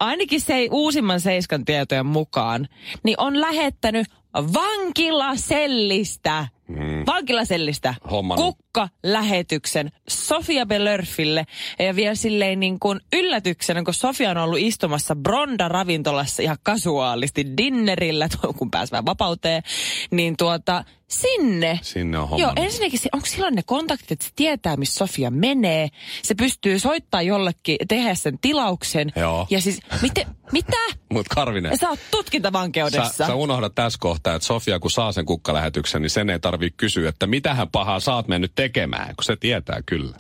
ainakin 0.01 0.41
se 0.41 0.55
ei 0.55 0.69
uusimman 0.73 1.21
Seiskan 1.21 1.65
tietojen 1.65 2.07
mukaan, 2.07 2.69
niin 3.03 3.15
on 3.19 3.41
lähettänyt 3.41 4.07
vankilasellistä, 4.35 6.49
mm. 6.69 7.07
vankilasellistä 7.07 7.95
Hommannut. 8.11 8.57
kukka-lähetyksen 8.57 9.91
Sofia 10.09 10.67
Belörfille 10.67 11.47
ja 11.79 11.97
vielä 11.97 12.15
silleen 12.15 12.61
niin 12.61 12.79
kuin 12.79 13.01
yllätyksenä, 13.13 13.83
kun 13.83 13.95
Sofia 13.95 14.31
on 14.31 14.37
ollut 14.37 14.59
istumassa 14.59 15.17
Bronda-ravintolassa 15.17 16.43
ihan 16.43 16.59
kasuaalisti 16.63 17.57
dinnerillä, 17.57 18.29
kun 18.59 18.71
pääsi 18.71 18.93
vähän 18.93 19.07
vapauteen, 19.07 19.63
niin 20.11 20.37
tuota 20.37 20.85
sinne 21.09 21.79
Sinne 21.83 22.19
on 22.19 22.23
Joo, 22.23 22.29
hommannut. 22.29 22.59
ensinnäkin 22.65 22.99
se, 22.99 23.09
onko 23.13 23.27
silloin 23.27 23.55
ne 23.55 23.63
kontaktit, 23.67 24.11
että 24.13 24.25
se 24.25 24.31
tietää, 24.37 24.77
missä 24.77 24.99
Sofia 24.99 25.31
menee. 25.31 25.89
Se 26.23 26.35
pystyy 26.35 26.79
soittaa 26.79 27.23
jollekin, 27.23 27.77
tehdä 27.89 28.15
sen 28.15 28.39
tilauksen. 28.39 29.13
Joo. 29.17 29.47
Ja 29.51 29.61
siis, 29.61 29.81
miten, 30.03 30.27
mitä? 30.53 30.77
Mut 31.13 31.29
Karvinen, 31.29 31.79
Sä 31.79 31.89
oot 31.91 32.01
tutkintavankeudessa. 32.11 33.13
sä, 33.13 33.27
sä 33.27 33.35
unohdat 33.35 33.75
tässä 33.75 33.99
kohtaa, 34.03 34.35
että 34.35 34.47
Sofia 34.47 34.79
kun 34.79 34.91
saa 34.91 35.13
sen 35.13 35.25
kukkalähetyksen, 35.27 36.03
niin 36.03 36.11
sen 36.11 36.31
ei 36.31 36.39
tarvii 36.41 36.71
kysyä, 36.77 37.09
että 37.09 37.27
mitähän 37.27 37.69
pahaa 37.69 38.01
sä 38.01 38.15
oot 38.15 38.29
mennyt 38.29 38.53
tekemään, 38.55 39.07
kun 39.17 39.25
se 39.25 39.37
tietää 39.37 39.81
kyllä. 39.87 40.15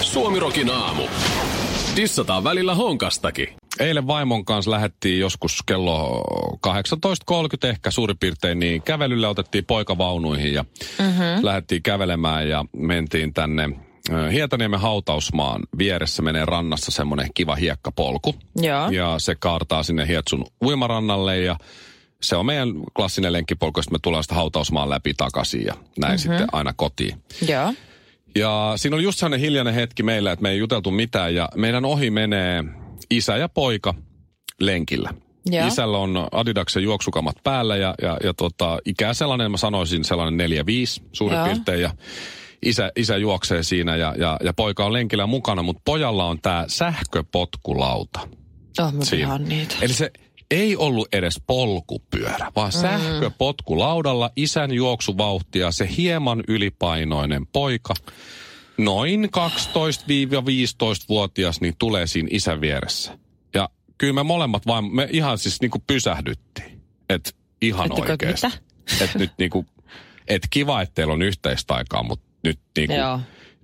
Suomirokin 0.00 0.70
aamu. 0.70 1.02
Dissataan 1.96 2.44
välillä 2.44 2.74
honkastakin. 2.74 3.48
Eilen 3.80 4.06
vaimon 4.06 4.44
kanssa 4.44 4.70
lähdettiin 4.70 5.20
joskus 5.20 5.62
kello 5.66 6.24
18.30 6.66 7.68
ehkä 7.68 7.90
suurin 7.90 8.18
piirtein, 8.18 8.58
niin 8.58 8.82
kävelyllä 8.82 9.28
otettiin 9.28 9.64
poikavaunuihin 9.64 10.54
ja 10.54 10.64
mm-hmm. 10.98 11.44
lähdettiin 11.44 11.82
kävelemään 11.82 12.48
ja 12.48 12.64
mentiin 12.76 13.34
tänne 13.34 13.70
Hietaniemen 14.32 14.80
hautausmaan 14.80 15.62
vieressä 15.78 16.22
menee 16.22 16.44
rannassa 16.44 16.90
semmoinen 16.90 17.28
kiva 17.34 17.54
hiekkapolku. 17.54 18.34
Joo. 18.56 18.88
Ja 18.90 19.14
se 19.18 19.34
kaartaa 19.34 19.82
sinne 19.82 20.08
Hietsun 20.08 20.44
uimarannalle 20.64 21.38
ja 21.38 21.56
se 22.22 22.36
on 22.36 22.46
meidän 22.46 22.68
klassinen 22.96 23.32
lenkkipolku, 23.32 23.78
josta 23.78 23.92
me 23.92 23.98
tullaan 24.02 24.24
sitä 24.24 24.34
hautausmaan 24.34 24.90
läpi 24.90 25.14
takaisin 25.14 25.64
ja 25.64 25.74
näin 25.74 25.90
mm-hmm. 26.00 26.18
sitten 26.18 26.48
aina 26.52 26.72
kotiin. 26.76 27.22
Joo. 27.48 27.72
Ja 28.38 28.72
siinä 28.76 28.96
oli 28.96 29.02
just 29.02 29.18
sellainen 29.18 29.40
hiljainen 29.40 29.74
hetki 29.74 30.02
meillä, 30.02 30.32
että 30.32 30.42
me 30.42 30.50
ei 30.50 30.58
juteltu 30.58 30.90
mitään 30.90 31.34
ja 31.34 31.48
meidän 31.54 31.84
ohi 31.84 32.10
menee 32.10 32.64
isä 33.10 33.36
ja 33.36 33.48
poika 33.48 33.94
lenkillä. 34.60 35.14
Joo. 35.50 35.66
Isällä 35.66 35.98
on 35.98 36.28
Adidaksen 36.32 36.82
juoksukamat 36.82 37.36
päällä 37.44 37.76
ja, 37.76 37.94
ja, 38.02 38.16
ja 38.24 38.34
tota, 38.34 38.78
ikää 38.84 39.14
sellainen, 39.14 39.50
mä 39.50 39.56
sanoisin 39.56 40.04
sellainen 40.04 40.50
4-5 40.50 41.02
suurin 41.12 41.36
Joo. 41.36 41.46
piirtein. 41.46 41.80
Ja 41.82 41.90
isä, 42.62 42.92
isä 42.96 43.16
juoksee 43.16 43.62
siinä 43.62 43.96
ja, 43.96 44.14
ja, 44.18 44.36
ja 44.44 44.52
poika 44.52 44.84
on 44.84 44.92
lenkillä 44.92 45.26
mukana, 45.26 45.62
mutta 45.62 45.82
pojalla 45.84 46.24
on 46.24 46.38
tämä 46.42 46.64
sähköpotkulauta. 46.68 48.20
Oh, 48.78 48.92
mä 48.92 49.38
niitä. 49.38 49.74
Eli 49.80 49.92
se 49.92 50.10
ei 50.50 50.76
ollut 50.76 51.08
edes 51.12 51.40
polkupyörä, 51.46 52.52
vaan 52.56 52.72
mm. 52.74 52.80
sähköpotkulaudalla 52.80 54.30
isän 54.36 54.72
juoksuvauhtia 54.72 55.70
se 55.70 55.88
hieman 55.96 56.44
ylipainoinen 56.48 57.46
poika, 57.46 57.94
noin 58.78 59.24
12-15-vuotias, 59.24 61.60
niin 61.60 61.74
tulee 61.78 62.06
siinä 62.06 62.28
isän 62.32 62.60
vieressä. 62.60 63.18
Ja 63.54 63.68
kyllä 63.98 64.12
me 64.12 64.22
molemmat 64.22 64.66
vaan, 64.66 64.84
me 64.84 65.08
ihan 65.10 65.38
siis 65.38 65.60
niinku 65.60 65.82
pysähdyttiin. 65.86 66.82
Että 67.10 67.30
ihan 67.62 67.86
Ettekö, 67.86 68.12
oikeasti. 68.12 68.46
Että 69.00 69.18
nyt 69.18 69.32
niinku, 69.38 69.66
et 70.28 70.42
kiva, 70.50 70.82
että 70.82 70.94
teillä 70.94 71.12
on 71.12 71.22
yhteistä 71.22 71.74
aikaa, 71.74 72.02
mutta 72.02 72.26
nyt 72.44 72.58
niinku, 72.76 72.94
Joo. 72.94 73.20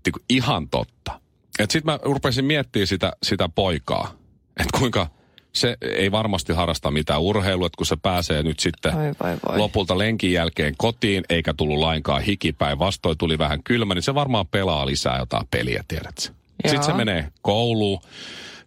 niinku 0.06 0.20
ihan 0.28 0.68
totta. 0.68 1.20
Että 1.58 1.72
sitten 1.72 1.92
mä 1.92 1.98
rupesin 2.02 2.44
miettimään 2.44 2.86
sitä, 2.86 3.12
sitä 3.22 3.48
poikaa, 3.48 4.14
että 4.60 4.78
kuinka 4.78 5.10
se 5.52 5.76
ei 5.80 6.12
varmasti 6.12 6.52
harrasta 6.52 6.90
mitään 6.90 7.20
urheilua, 7.20 7.66
että 7.66 7.76
kun 7.76 7.86
se 7.86 7.96
pääsee 7.96 8.42
nyt 8.42 8.60
sitten 8.60 8.92
Voi, 8.94 9.02
voi, 9.22 9.36
voi. 9.48 9.58
lopulta 9.58 9.98
lenkin 9.98 10.32
jälkeen 10.32 10.74
kotiin, 10.78 11.24
eikä 11.28 11.54
tullut 11.54 11.78
lainkaan 11.78 12.22
hikipäin, 12.22 12.78
vastoin 12.78 13.18
tuli 13.18 13.38
vähän 13.38 13.62
kylmä, 13.62 13.94
niin 13.94 14.02
se 14.02 14.14
varmaan 14.14 14.46
pelaa 14.46 14.86
lisää 14.86 15.18
jotain 15.18 15.46
peliä, 15.50 15.84
tiedätkö? 15.88 16.20
Sitten 16.66 16.82
se 16.82 16.92
menee 16.92 17.28
kouluun, 17.42 18.00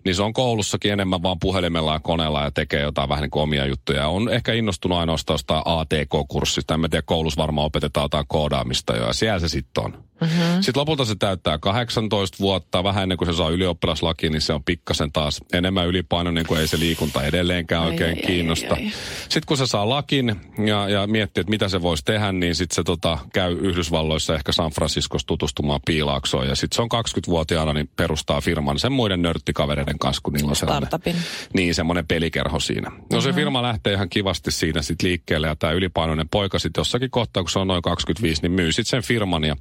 niin 0.05 0.15
se 0.15 0.23
on 0.23 0.33
koulussakin 0.33 0.91
enemmän 0.93 1.23
vaan 1.23 1.39
puhelimella 1.39 1.93
ja 1.93 1.99
koneella 1.99 2.43
ja 2.43 2.51
tekee 2.51 2.81
jotain 2.81 3.09
vähän 3.09 3.21
niin 3.21 3.31
kuin 3.31 3.43
omia 3.43 3.65
juttuja. 3.65 4.07
On 4.07 4.29
ehkä 4.29 4.53
innostunut 4.53 4.97
ainoastaan 4.97 5.33
jostain 5.33 5.61
ATK-kurssista. 5.65 6.73
En 6.73 6.79
mä 6.79 6.89
tiedä, 6.89 7.03
koulussa 7.05 7.41
varmaan 7.41 7.65
opetetaan 7.65 8.05
jotain 8.05 8.25
koodaamista 8.27 8.95
jo, 8.95 9.07
ja 9.07 9.13
siellä 9.13 9.39
se 9.39 9.49
sitten 9.49 9.83
on. 9.83 10.03
Mm-hmm. 10.21 10.61
Sitten 10.61 10.79
lopulta 10.81 11.05
se 11.05 11.15
täyttää 11.15 11.57
18 11.57 12.37
vuotta, 12.39 12.83
vähän 12.83 13.03
ennen 13.03 13.17
kuin 13.17 13.33
se 13.33 13.37
saa 13.37 13.49
ylioppilaslaki, 13.49 14.29
niin 14.29 14.41
se 14.41 14.53
on 14.53 14.63
pikkasen 14.63 15.11
taas 15.11 15.41
enemmän 15.53 15.87
ylipainoinen, 15.87 16.45
kuin 16.45 16.61
ei 16.61 16.67
se 16.67 16.79
liikunta 16.79 17.23
edelleenkään 17.23 17.81
Ai, 17.83 17.87
oikein 17.89 18.17
ai, 18.17 18.23
kiinnosta. 18.27 18.73
ai, 18.75 18.83
ai. 18.83 18.91
Sitten 19.21 19.43
kun 19.45 19.57
se 19.57 19.67
saa 19.67 19.89
lakin 19.89 20.35
ja, 20.65 20.89
ja 20.89 21.07
miettii, 21.07 21.41
että 21.41 21.49
mitä 21.49 21.69
se 21.69 21.81
voisi 21.81 22.05
tehdä, 22.05 22.31
niin 22.31 22.55
sitten 22.55 22.75
se 22.75 22.83
tota, 22.83 23.17
käy 23.33 23.57
Yhdysvalloissa, 23.61 24.35
ehkä 24.35 24.51
San 24.51 24.71
Franciscossa 24.71 25.27
tutustumaan 25.27 25.79
piilaaksoon. 25.85 26.47
Ja 26.47 26.55
sitten 26.55 26.75
se 26.75 26.81
on 26.81 26.89
20-vuotiaana, 26.93 27.73
niin 27.73 27.89
perustaa 27.95 28.41
firman 28.41 28.79
sen 28.79 28.91
muiden 28.91 29.21
nörttikavereiden 29.21 29.99
kanssa, 29.99 30.21
kun 30.23 30.33
niillä 30.33 30.49
on 30.49 30.55
sellainen, 30.55 30.87
Startupin. 30.87 31.15
niin, 31.53 31.75
semmoinen 31.75 32.07
pelikerho 32.07 32.59
siinä. 32.59 32.91
No 33.13 33.21
se 33.21 33.33
firma 33.33 33.61
lähtee 33.61 33.93
ihan 33.93 34.09
kivasti 34.09 34.51
siinä 34.51 34.81
sitten 34.81 35.09
liikkeelle 35.09 35.47
ja 35.47 35.55
tämä 35.55 35.73
ylipainoinen 35.73 36.29
poika 36.29 36.59
sitten 36.59 36.79
jossakin 36.79 37.11
kohtaa, 37.11 37.43
kun 37.43 37.49
se 37.49 37.59
on 37.59 37.67
noin 37.67 37.81
25, 37.81 38.41
niin 38.41 38.51
myy 38.51 38.71
sitten 38.71 38.89
sen 38.89 39.03
firman 39.03 39.43
ja 39.43 39.55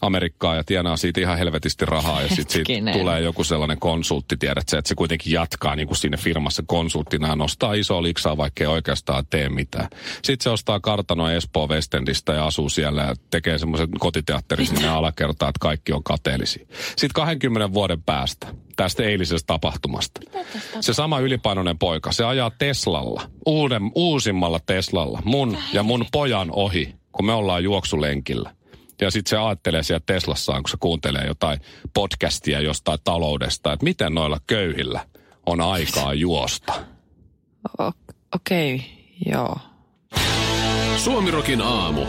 Amerikkaa 0.00 0.56
ja 0.56 0.64
tienaa 0.64 0.96
siitä 0.96 1.20
ihan 1.20 1.38
helvetisti 1.38 1.86
rahaa 1.86 2.22
ja 2.22 2.28
sitten 2.28 2.50
siitä 2.50 2.72
Hetkinen. 2.72 2.98
tulee 2.98 3.20
joku 3.20 3.44
sellainen 3.44 3.78
konsultti, 3.78 4.36
tiedät 4.36 4.68
sä, 4.68 4.78
että 4.78 4.88
se 4.88 4.94
kuitenkin 4.94 5.32
jatkaa 5.32 5.76
niin 5.76 5.88
kuin 5.88 5.96
siinä 5.96 6.16
firmassa 6.16 6.62
konsulttina 6.66 7.28
ja 7.28 7.36
nostaa 7.36 7.74
iso 7.74 8.02
liksaa, 8.02 8.36
vaikka 8.36 8.64
ei 8.64 8.68
oikeastaan 8.68 9.24
tee 9.30 9.48
mitään. 9.48 9.88
Sitten 10.22 10.42
se 10.44 10.50
ostaa 10.50 10.80
kartanoa 10.80 11.32
Espoo 11.32 11.68
Westendistä 11.68 12.32
ja 12.32 12.46
asuu 12.46 12.68
siellä 12.68 13.02
ja 13.02 13.14
tekee 13.30 13.58
semmoisen 13.58 13.88
kotiteatterin 13.98 14.66
sinne 14.66 14.88
alakertaan, 14.88 15.50
että 15.50 15.60
kaikki 15.60 15.92
on 15.92 16.02
kateellisia. 16.02 16.66
Sitten 16.70 17.10
20 17.12 17.72
vuoden 17.72 18.02
päästä 18.02 18.46
tästä 18.76 19.02
eilisestä 19.02 19.46
tapahtumasta. 19.46 20.20
Se 20.80 20.94
sama 20.94 21.18
ylipainoinen 21.18 21.78
poika, 21.78 22.12
se 22.12 22.24
ajaa 22.24 22.50
Teslalla, 22.50 23.22
uuden, 23.46 23.82
uusimmalla 23.94 24.60
Teslalla, 24.66 25.22
mun 25.24 25.58
ja 25.72 25.82
mun 25.82 26.04
pojan 26.12 26.50
ohi, 26.52 26.94
kun 27.12 27.26
me 27.26 27.32
ollaan 27.32 27.64
juoksulenkillä. 27.64 28.50
Ja 29.00 29.10
sitten 29.10 29.30
se 29.30 29.36
ajattelee 29.36 29.82
siellä 29.82 30.02
Teslassaan, 30.06 30.62
kun 30.62 30.70
se 30.70 30.76
kuuntelee 30.80 31.26
jotain 31.26 31.60
podcastia 31.94 32.60
jostain 32.60 32.98
taloudesta, 33.04 33.72
että 33.72 33.84
miten 33.84 34.14
noilla 34.14 34.38
köyhillä 34.46 35.06
on 35.46 35.60
aikaa 35.60 36.14
juosta. 36.14 36.72
O- 37.80 37.92
Okei, 38.34 38.74
okay, 38.74 39.32
joo. 39.32 39.56
Suomirokin 40.96 41.62
aamu. 41.62 42.00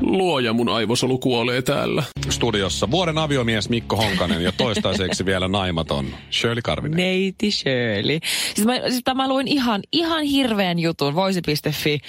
Luoja 0.00 0.52
mun 0.52 0.68
aivosolu 0.68 1.18
kuolee 1.18 1.62
täällä. 1.62 2.02
Studiossa 2.30 2.90
vuoden 2.90 3.18
aviomies 3.18 3.68
Mikko 3.68 3.96
Honkanen 3.96 4.42
ja 4.42 4.52
toistaiseksi 4.52 5.26
vielä 5.26 5.48
naimaton 5.48 6.06
Shirley 6.32 6.62
Karvinen. 6.62 6.96
Neiti 6.96 7.50
Shirley. 7.50 8.18
Siis 8.54 8.66
mä, 8.66 8.74
siis 8.88 9.02
mä 9.14 9.28
luin 9.28 9.48
ihan, 9.48 9.82
ihan 9.92 10.22
hirveän 10.22 10.78
jutun, 10.78 11.14
voisi.fi. 11.14 12.00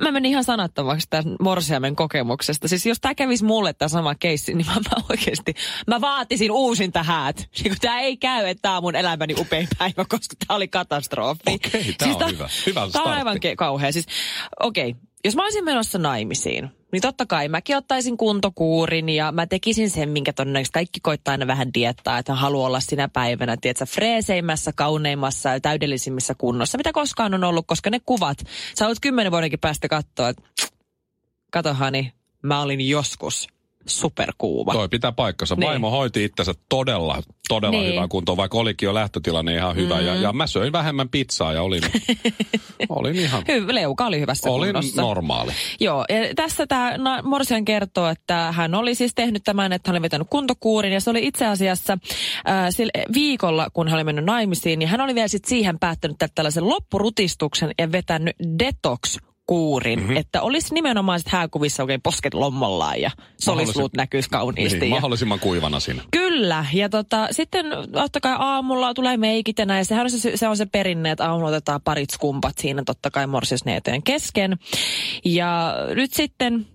Mä 0.00 0.10
menin 0.10 0.30
ihan 0.30 0.44
sanattomaksi 0.44 1.06
tämän 1.10 1.36
Morsiamen 1.40 1.96
kokemuksesta. 1.96 2.68
Siis 2.68 2.86
jos 2.86 3.00
tämä 3.00 3.14
kävisi 3.14 3.44
mulle 3.44 3.72
tämä 3.72 3.88
sama 3.88 4.14
keissi, 4.14 4.54
niin 4.54 4.66
mä, 4.66 4.74
mä 4.74 5.02
oikeasti, 5.10 5.54
mä 5.86 6.00
vaatisin 6.00 6.50
uusinta 6.52 7.02
häät. 7.02 7.36
Niin 7.58 7.70
kun 7.70 7.76
tää 7.80 8.00
ei 8.00 8.16
käy, 8.16 8.46
että 8.46 8.62
tää 8.62 8.76
on 8.76 8.82
mun 8.82 8.96
elämäni 8.96 9.34
upein 9.38 9.68
päivä, 9.78 10.04
koska 10.08 10.36
tää 10.46 10.56
oli 10.56 10.68
katastrofi. 10.68 11.40
Okei, 11.46 11.94
tää 11.98 12.08
on 12.08 12.16
tää- 12.16 12.28
hyvä. 12.28 12.48
Hyvä 12.66 12.88
Tää 12.92 13.02
on 13.02 13.12
aivan 13.12 13.36
ke- 13.36 13.56
kauhea. 13.56 13.92
Siis, 13.92 14.06
okei, 14.60 14.94
jos 15.24 15.36
mä 15.36 15.42
olisin 15.42 15.64
menossa 15.64 15.98
naimisiin, 15.98 16.70
niin 16.92 17.02
totta 17.02 17.26
kai 17.26 17.48
mäkin 17.48 17.76
ottaisin 17.76 18.16
kuntokuurin 18.16 19.08
ja 19.08 19.32
mä 19.32 19.46
tekisin 19.46 19.90
sen, 19.90 20.08
minkä 20.08 20.32
todennäköisesti 20.32 20.72
kaikki 20.72 21.00
koittaa 21.00 21.32
aina 21.32 21.46
vähän 21.46 21.74
diettaa, 21.74 22.18
että 22.18 22.34
haluaa 22.34 22.66
olla 22.66 22.80
sinä 22.80 23.08
päivänä, 23.08 23.56
tiedätkö, 23.56 23.86
freeseimmässä, 23.86 24.72
kauneimmassa 24.72 25.48
ja 25.48 25.60
täydellisimmissä 25.60 26.34
kunnossa, 26.38 26.78
mitä 26.78 26.92
koskaan 26.92 27.34
on 27.34 27.44
ollut, 27.44 27.66
koska 27.66 27.90
ne 27.90 28.00
kuvat, 28.06 28.38
sä 28.78 28.86
olet 28.86 28.98
kymmenen 29.02 29.32
vuodenkin 29.32 29.60
päästä 29.60 29.88
katsoa, 29.88 30.28
että 30.28 30.42
kato 31.50 31.74
Hani, 31.74 32.12
mä 32.42 32.60
olin 32.60 32.88
joskus 32.88 33.48
superkuuva. 33.88 34.72
Toi 34.72 34.88
pitää 34.88 35.12
paikkansa. 35.12 35.54
Niin. 35.54 35.68
Vaimo 35.68 35.90
hoiti 35.90 36.24
itsensä 36.24 36.52
todella, 36.68 37.22
todella 37.48 37.78
Niin. 37.80 37.92
hyvää 37.92 38.08
kuntoon, 38.08 38.36
vaikka 38.38 38.58
olikin 38.58 38.86
jo 38.86 38.94
lähtötilanne 38.94 39.54
ihan 39.54 39.76
hyvä. 39.76 40.00
Mm. 40.00 40.06
Ja, 40.06 40.14
ja 40.14 40.32
mä 40.32 40.46
söin 40.46 40.72
vähemmän 40.72 41.08
pizzaa 41.08 41.52
ja 41.52 41.62
olin, 41.62 41.82
olin 42.88 43.16
ihan, 43.16 43.42
Hyvä, 43.48 43.74
leuka 43.74 44.06
oli 44.06 44.20
hyvässä 44.20 44.50
olin 44.50 44.72
kunnossa. 44.72 45.02
normaali. 45.02 45.52
Joo, 45.80 46.04
ja 46.08 46.34
tässä 46.36 46.66
tämä 46.66 46.96
Morsian 47.22 47.64
kertoo, 47.64 48.08
että 48.08 48.52
hän 48.52 48.74
oli 48.74 48.94
siis 48.94 49.12
tehnyt 49.14 49.42
tämän, 49.44 49.72
että 49.72 49.90
hän 49.90 49.94
oli 49.94 50.02
vetänyt 50.02 50.26
kuntokuurin 50.30 50.92
ja 50.92 51.00
se 51.00 51.10
oli 51.10 51.26
itse 51.26 51.46
asiassa 51.46 51.98
ää, 52.44 52.70
sillä 52.70 52.90
viikolla, 53.14 53.68
kun 53.72 53.88
hän 53.88 53.94
oli 53.96 54.04
mennyt 54.04 54.24
naimisiin, 54.24 54.78
niin 54.78 54.88
hän 54.88 55.00
oli 55.00 55.14
vielä 55.14 55.28
sit 55.28 55.44
siihen 55.44 55.78
päättänyt 55.78 56.16
tällaisen 56.34 56.68
loppurutistuksen 56.68 57.70
ja 57.78 57.92
vetänyt 57.92 58.36
detox 58.58 59.18
kuurin, 59.48 59.98
mm-hmm. 59.98 60.16
että 60.16 60.42
olisi 60.42 60.74
nimenomaan 60.74 61.18
sit 61.18 61.28
hääkuvissa 61.28 61.82
oikein 61.82 62.02
posket 62.02 62.34
lommollaan 62.34 63.00
ja 63.00 63.10
solisluut 63.40 63.92
näkyisi 63.96 64.30
kauniisti. 64.30 64.78
Niin, 64.78 64.88
ja... 64.88 64.94
mahdollisimman 64.94 65.40
kuivana 65.40 65.80
siinä. 65.80 66.02
Kyllä, 66.10 66.64
ja 66.72 66.88
tota, 66.88 67.28
sitten 67.30 67.66
totta 67.92 68.20
kai 68.20 68.36
aamulla 68.38 68.94
tulee 68.94 69.16
meikit 69.16 69.58
ja 69.58 69.66
näin. 69.66 69.84
Sehän 69.84 70.04
on 70.04 70.10
se, 70.10 70.36
se 70.36 70.48
on 70.48 70.56
se 70.56 70.66
perinne, 70.66 71.10
että 71.10 71.30
aamulla 71.30 71.48
otetaan 71.48 71.80
parit 71.84 72.10
skumpat 72.10 72.58
siinä 72.58 72.82
totta 72.86 73.10
kai 73.10 73.26
morsisneetojen 73.26 74.02
kesken. 74.02 74.58
Ja 75.24 75.74
nyt 75.94 76.12
sitten 76.12 76.66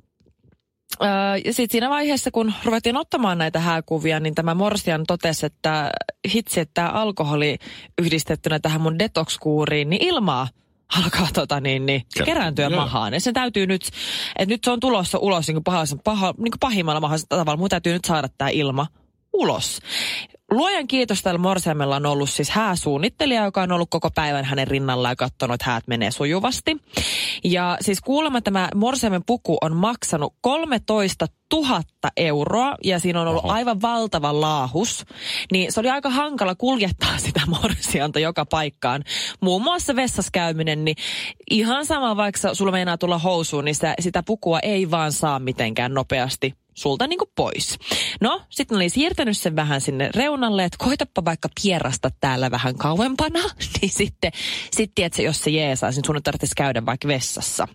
ja 1.46 1.54
sitten 1.54 1.72
siinä 1.72 1.90
vaiheessa, 1.90 2.32
kun 2.32 2.54
ruvettiin 2.66 2.98
ottamaan 2.98 3.38
näitä 3.38 3.60
hääkuvia, 3.60 4.20
niin 4.20 4.36
tämä 4.36 4.54
Morsian 4.54 5.04
totesi, 5.08 5.46
että 5.46 5.92
hitsi, 6.34 6.60
että 6.60 6.74
tämä 6.74 6.90
alkoholi 6.90 7.58
yhdistettynä 8.02 8.60
tähän 8.60 8.82
mun 8.82 9.00
detox-kuuriin, 9.00 9.90
niin 9.90 10.04
ilmaa 10.04 10.48
alkaa 10.98 11.28
tota 11.34 11.60
niin, 11.60 11.86
niin 11.86 12.02
Kerta. 12.14 12.26
kerääntyä 12.26 12.68
Joo. 12.68 12.80
mahaan. 12.82 13.14
Ja 13.14 13.20
se 13.22 13.32
täytyy 13.32 13.68
nyt, 13.68 13.90
että 14.40 14.54
nyt 14.54 14.64
se 14.64 14.72
on 14.72 14.80
tulossa 14.80 15.18
ulos 15.18 15.48
niin 15.48 15.56
kuin 15.56 15.64
paha, 15.64 15.84
paha, 16.04 16.34
niin 16.38 16.52
kuin 16.52 16.60
pahimmalla 16.60 17.02
mahdollisella 17.02 17.38
tavalla. 17.38 17.58
Mun 17.58 17.70
täytyy 17.70 17.94
nyt 17.94 18.06
saada 18.06 18.28
tämä 18.38 18.50
ilma 18.50 18.88
ulos. 19.34 19.80
Luojan 20.54 20.88
kiitos 20.88 21.22
tällä 21.22 21.38
Morsiamella 21.38 21.96
on 21.96 22.06
ollut 22.06 22.30
siis 22.30 22.50
hääsuunnittelija, 22.50 23.46
joka 23.46 23.62
on 23.62 23.72
ollut 23.72 23.90
koko 23.90 24.10
päivän 24.12 24.46
hänen 24.46 24.68
rinnallaan 24.68 25.12
ja 25.12 25.16
katsonut, 25.16 25.54
että 25.54 25.72
häät 25.72 25.88
menee 25.88 26.12
sujuvasti. 26.12 26.78
Ja 27.44 27.78
siis 27.82 28.02
kuulemma 28.02 28.42
tämä 28.42 28.70
Morsiamen 28.76 29.24
puku 29.26 29.58
on 29.62 29.76
maksanut 29.76 30.34
13 30.42 31.28
000 31.54 31.82
euroa 32.18 32.76
ja 32.84 33.00
siinä 33.00 33.22
on 33.22 33.28
ollut 33.28 33.46
Oho. 33.46 33.54
aivan 33.54 33.82
valtava 33.82 34.42
laahus. 34.42 35.06
Niin 35.52 35.72
se 35.72 35.80
oli 35.80 35.90
aika 35.90 36.10
hankala 36.10 36.56
kuljettaa 36.56 37.18
sitä 37.26 37.42
morsianta 37.48 38.20
joka 38.20 38.46
paikkaan. 38.46 39.04
Muun 39.42 39.62
muassa 39.62 39.96
vessassa 39.96 40.32
käyminen, 40.34 40.86
niin 40.86 40.96
ihan 41.52 41.86
sama 41.86 42.18
vaikka 42.18 42.54
sulla 42.54 42.72
meinaa 42.72 42.98
tulla 42.98 43.18
housuun, 43.18 43.66
niin 43.66 43.76
sitä, 43.76 43.94
sitä 44.00 44.24
pukua 44.24 44.60
ei 44.60 44.92
vaan 44.92 45.12
saa 45.12 45.40
mitenkään 45.40 45.94
nopeasti 45.94 46.54
sulta 46.74 47.08
niinku 47.08 47.26
pois. 47.36 47.80
No, 48.22 48.42
sitten 48.50 48.76
oli 48.76 48.90
siirtänyt 48.90 49.38
sen 49.38 49.56
vähän 49.56 49.82
sinne 49.82 50.10
reunalle, 50.16 50.64
että 50.64 50.78
koitapa 50.86 51.26
vaikka 51.26 51.50
pierasta 51.62 52.10
täällä 52.20 52.52
vähän 52.52 52.76
kauempana, 52.76 53.40
niin 53.82 53.92
sitten, 53.92 54.32
sitten 54.72 55.06
että 55.06 55.22
jos 55.22 55.44
se 55.44 55.52
jeesaa, 55.52 55.90
niin 55.90 56.06
sun 56.06 56.24
tarvitsisi 56.24 56.56
käydä 56.56 56.86
vaikka 56.86 57.08
vessassa. 57.08 57.68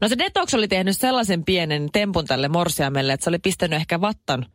No 0.00 0.08
se 0.08 0.18
Detox 0.18 0.54
oli 0.54 0.68
tehnyt 0.68 0.98
sellaisen 0.98 1.44
pienen 1.44 1.88
tempun 1.92 2.24
tälle 2.24 2.48
morsiamelle, 2.48 3.12
että 3.12 3.24
se 3.24 3.30
oli 3.30 3.38
pistänyt 3.38 3.76
ehkä 3.76 4.00
vattan, 4.00 4.46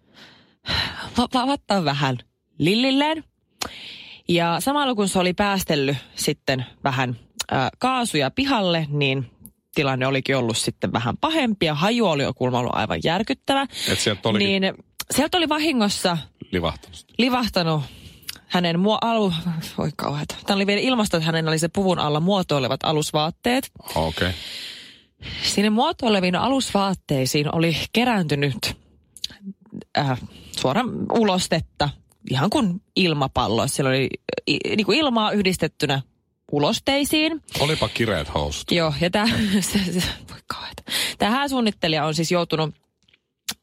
va- 1.17 1.27
va- 1.33 1.47
vattan 1.47 1.85
vähän 1.85 2.17
lillilleen. 2.57 3.23
Ja 4.27 4.59
samalla 4.59 4.95
kun 4.95 5.09
se 5.09 5.19
oli 5.19 5.33
päästellyt 5.33 5.97
sitten 6.15 6.65
vähän 6.83 7.19
ää, 7.51 7.69
kaasuja 7.79 8.31
pihalle, 8.31 8.87
niin 8.89 9.32
tilanne 9.75 10.07
olikin 10.07 10.37
ollut 10.37 10.57
sitten 10.57 10.93
vähän 10.93 11.17
pahempi 11.17 11.65
ja 11.65 11.75
haju 11.75 12.05
oli 12.05 12.23
jo 12.23 12.33
kuulemma 12.33 12.59
ollut 12.59 12.75
aivan 12.75 12.99
järkyttävä. 13.03 13.67
Et 13.91 13.99
sieltä 13.99 14.29
olikin 14.29 14.61
niin. 14.61 14.73
Sieltä 15.11 15.37
oli 15.37 15.49
vahingossa 15.49 16.17
livahtanut. 16.51 17.05
livahtanut 17.17 17.83
hänen 18.47 18.75
muo- 18.75 18.97
alu... 19.01 19.33
Oi 19.77 19.89
kauheeta. 19.95 20.35
Tämä 20.45 20.55
oli 20.55 20.67
vielä 20.67 20.81
ilmasto, 20.81 21.17
että 21.17 21.25
hänen 21.25 21.47
oli 21.47 21.59
se 21.59 21.67
puvun 21.67 21.99
alla 21.99 22.19
muotoilevat 22.19 22.79
alusvaatteet. 22.83 23.71
Okei. 23.95 24.29
Okay. 24.29 24.31
Sinne 25.43 25.69
muotoileviin 25.69 26.35
alusvaatteisiin 26.35 27.55
oli 27.55 27.77
kerääntynyt 27.93 28.77
äh, 29.97 30.21
suoraan 30.59 30.89
ulostetta, 31.11 31.89
ihan 32.29 32.49
kuin 32.49 32.81
ilmapallo. 32.95 33.67
Siellä 33.67 33.89
oli 33.89 34.09
i, 34.47 34.59
niin 34.75 34.85
kuin 34.85 34.97
ilmaa 34.97 35.31
yhdistettynä 35.31 36.01
ulosteisiin. 36.51 37.41
Olipa 37.59 37.89
kireet 37.89 38.33
housut. 38.33 38.71
Joo, 38.71 38.93
ja 39.01 39.09
tämä, 39.09 39.25
voi 40.31 40.39
kauheeta. 40.47 40.83
Tämä 41.17 41.31
hääsuunnittelija 41.31 42.05
on 42.05 42.15
siis 42.15 42.31
joutunut 42.31 42.75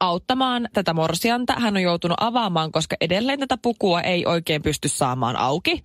auttamaan 0.01 0.69
tätä 0.73 0.95
morsianta. 0.95 1.55
Hän 1.59 1.77
on 1.77 1.83
joutunut 1.83 2.17
avaamaan, 2.21 2.73
koska 2.73 2.97
edelleen 3.01 3.39
tätä 3.39 3.59
pukua 3.63 4.01
ei 4.01 4.27
oikein 4.27 4.63
pysty 4.63 4.89
saamaan 4.89 5.37
auki. 5.37 5.85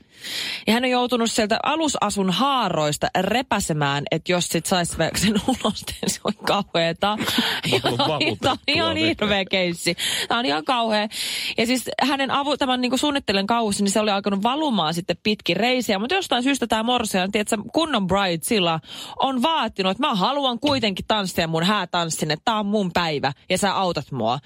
Ja 0.67 0.73
hän 0.73 0.83
on 0.83 0.89
joutunut 0.89 1.31
sieltä 1.31 1.59
alusasun 1.63 2.29
haaroista 2.29 3.07
repäsemään, 3.19 4.03
että 4.11 4.31
jos 4.31 4.47
sit 4.47 4.65
saisi 4.65 4.97
sen 5.15 5.33
ulos, 5.47 5.83
niin 5.87 6.09
se 6.09 6.19
on 6.23 6.33
kauheeta. 6.45 7.17
Tämä 7.81 8.15
on 8.15 8.57
ihan 8.67 8.97
hirveä 9.05 9.45
keissi. 9.45 9.95
Tämä 10.27 10.39
on 10.39 10.45
ihan 10.45 10.65
kauhea. 10.65 11.07
Ja 11.57 11.65
siis 11.65 11.89
hänen 12.01 12.31
avu, 12.31 12.57
tämän 12.57 12.81
niin 12.81 12.99
suunnittelen 12.99 13.47
kausi, 13.47 13.83
niin 13.83 13.91
se 13.91 13.99
oli 13.99 14.11
alkanut 14.11 14.43
valumaan 14.43 14.93
sitten 14.93 15.17
pitkin 15.23 15.57
reisiä. 15.57 15.99
Mutta 15.99 16.15
jostain 16.15 16.43
syystä 16.43 16.67
tämä 16.67 16.83
morsian, 16.83 17.31
tiedätkö, 17.31 17.57
kunnon 17.73 18.07
bride 18.07 18.39
sillä 18.41 18.79
on 19.19 19.41
vaatinut, 19.41 19.91
että 19.91 20.07
mä 20.07 20.15
haluan 20.15 20.59
kuitenkin 20.59 21.05
tanssia 21.07 21.47
mun 21.47 21.63
häätanssin, 21.63 22.31
että 22.31 22.45
tämä 22.45 22.59
on 22.59 22.65
mun 22.65 22.91
päivä 22.93 23.31
ja 23.49 23.57
sä 23.57 23.75
autat 23.75 24.04
mua 24.11 24.39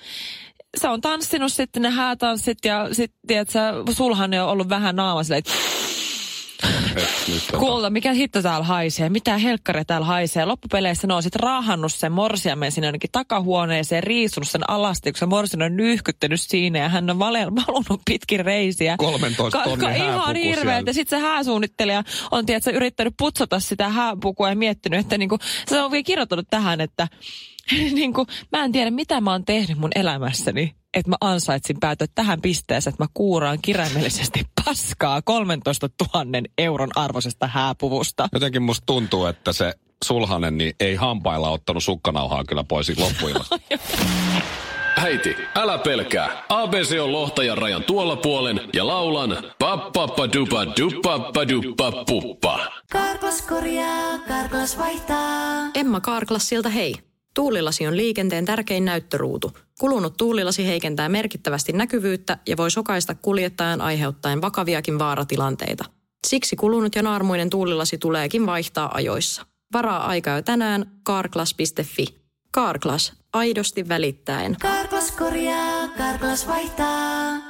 se 0.77 0.87
on 0.87 1.01
tanssinut 1.01 1.53
sitten 1.53 1.81
ne 1.81 1.89
häätanssit 1.89 2.57
ja 2.65 2.87
sitten, 2.91 3.19
tiedätkö, 3.27 3.59
sulhan 3.91 4.33
on 4.33 4.49
ollut 4.49 4.69
vähän 4.69 4.95
naama 4.95 5.23
silleen, 5.23 5.39
että 5.39 5.51
Kuulta, 7.59 7.89
mikä 7.89 8.13
hitto 8.13 8.41
täällä 8.41 8.65
haisee, 8.65 9.09
mitä 9.09 9.37
helkkari 9.37 9.85
täällä 9.85 10.05
haisee. 10.05 10.45
Loppupeleissä 10.45 11.07
ne 11.07 11.13
on 11.13 11.23
sitten 11.23 11.39
raahannut 11.39 11.93
sen 11.93 12.11
morsiamen 12.11 12.71
sinne 12.71 12.87
jonnekin 12.87 13.09
takahuoneeseen, 13.11 14.03
riisunut 14.03 14.49
sen 14.49 14.69
alasti, 14.69 15.11
kun 15.11 15.19
se 15.19 15.25
morsian 15.25 15.61
on 15.61 15.77
nyyhkyttänyt 15.77 16.41
siinä 16.41 16.79
ja 16.79 16.89
hän 16.89 17.09
on 17.09 17.19
valunut 17.19 18.01
pitkin 18.05 18.45
reisiä. 18.45 18.95
13 18.97 19.63
tonnin 19.63 19.79
ka- 19.79 19.95
Ihan 19.95 20.35
hirveä, 20.35 20.83
ja 20.85 20.93
sitten 20.93 21.19
se 21.19 21.25
hääsuunnittelija 21.25 22.03
on 22.31 22.45
tiedätkö, 22.45 22.71
yrittänyt 22.71 23.13
putsata 23.17 23.59
sitä 23.59 23.89
hääpukua 23.89 24.49
ja 24.49 24.55
miettinyt, 24.55 24.99
että 24.99 25.17
niinku, 25.17 25.37
se 25.67 25.81
on 25.81 25.91
vielä 25.91 26.03
kirjoittanut 26.03 26.47
tähän, 26.49 26.81
että 26.81 27.07
niin 27.99 28.13
kuin, 28.13 28.27
mä 28.51 28.63
en 28.63 28.71
tiedä, 28.71 28.91
mitä 28.91 29.21
mä 29.21 29.31
oon 29.31 29.45
tehnyt 29.45 29.77
mun 29.77 29.91
elämässäni, 29.95 30.75
että 30.93 31.09
mä 31.09 31.15
ansaitsin 31.21 31.79
päätyä 31.79 32.07
tähän 32.15 32.41
pisteeseen, 32.41 32.93
että 32.93 33.03
mä 33.03 33.07
kuuraan 33.13 33.57
kirjaimellisesti 33.61 34.43
paskaa 34.65 35.21
13 35.21 35.89
000 36.13 36.25
euron 36.57 36.89
arvoisesta 36.95 37.47
hääpuvusta. 37.47 38.29
Jotenkin 38.33 38.61
musta 38.61 38.85
tuntuu, 38.85 39.25
että 39.25 39.53
se 39.53 39.73
sulhanen 40.05 40.57
niin 40.57 40.73
ei 40.79 40.95
hampailla 40.95 41.49
ottanut 41.49 41.83
sukkanauhaa 41.83 42.43
kyllä 42.43 42.63
pois 42.63 42.97
loppuilla. 42.97 43.45
Äiti, 44.97 45.35
älä 45.55 45.77
pelkää. 45.77 46.43
ABC 46.49 46.99
on 47.01 47.11
lohtajan 47.11 47.57
rajan 47.57 47.83
tuolla 47.83 48.15
puolen 48.15 48.61
ja 48.73 48.87
laulan 48.87 49.37
pappappadupa 49.59 50.65
puppa. 52.07 52.59
Karklas 52.91 53.41
korjaa, 53.41 54.17
Karklas 54.27 54.77
vaihtaa. 54.77 55.71
Emma 55.75 56.01
Karklassilta 56.01 56.69
hei. 56.69 57.08
Tuulilasi 57.39 57.87
on 57.87 57.97
liikenteen 57.97 58.45
tärkein 58.45 58.85
näyttöruutu. 58.85 59.51
Kulunut 59.79 60.17
tuulilasi 60.17 60.67
heikentää 60.67 61.09
merkittävästi 61.09 61.73
näkyvyyttä 61.73 62.37
ja 62.47 62.57
voi 62.57 62.71
sokaista 62.71 63.15
kuljettajan 63.15 63.81
aiheuttaen 63.81 64.41
vakaviakin 64.41 64.99
vaaratilanteita. 64.99 65.85
Siksi 66.27 66.55
kulunut 66.55 66.95
ja 66.95 67.03
naarmuinen 67.03 67.49
tuulilasi 67.49 67.97
tuleekin 67.97 68.45
vaihtaa 68.45 68.95
ajoissa. 68.95 69.45
Varaa 69.73 70.07
aikaa 70.07 70.35
jo 70.35 70.41
tänään 70.41 70.91
carglass.fi. 71.07 72.05
Carglass, 72.55 73.13
aidosti 73.33 73.89
välittäen. 73.89 74.55
Karklas 74.61 75.11
korjaa, 75.11 75.87
Karklas 75.87 76.47
vaihtaa. 76.47 77.48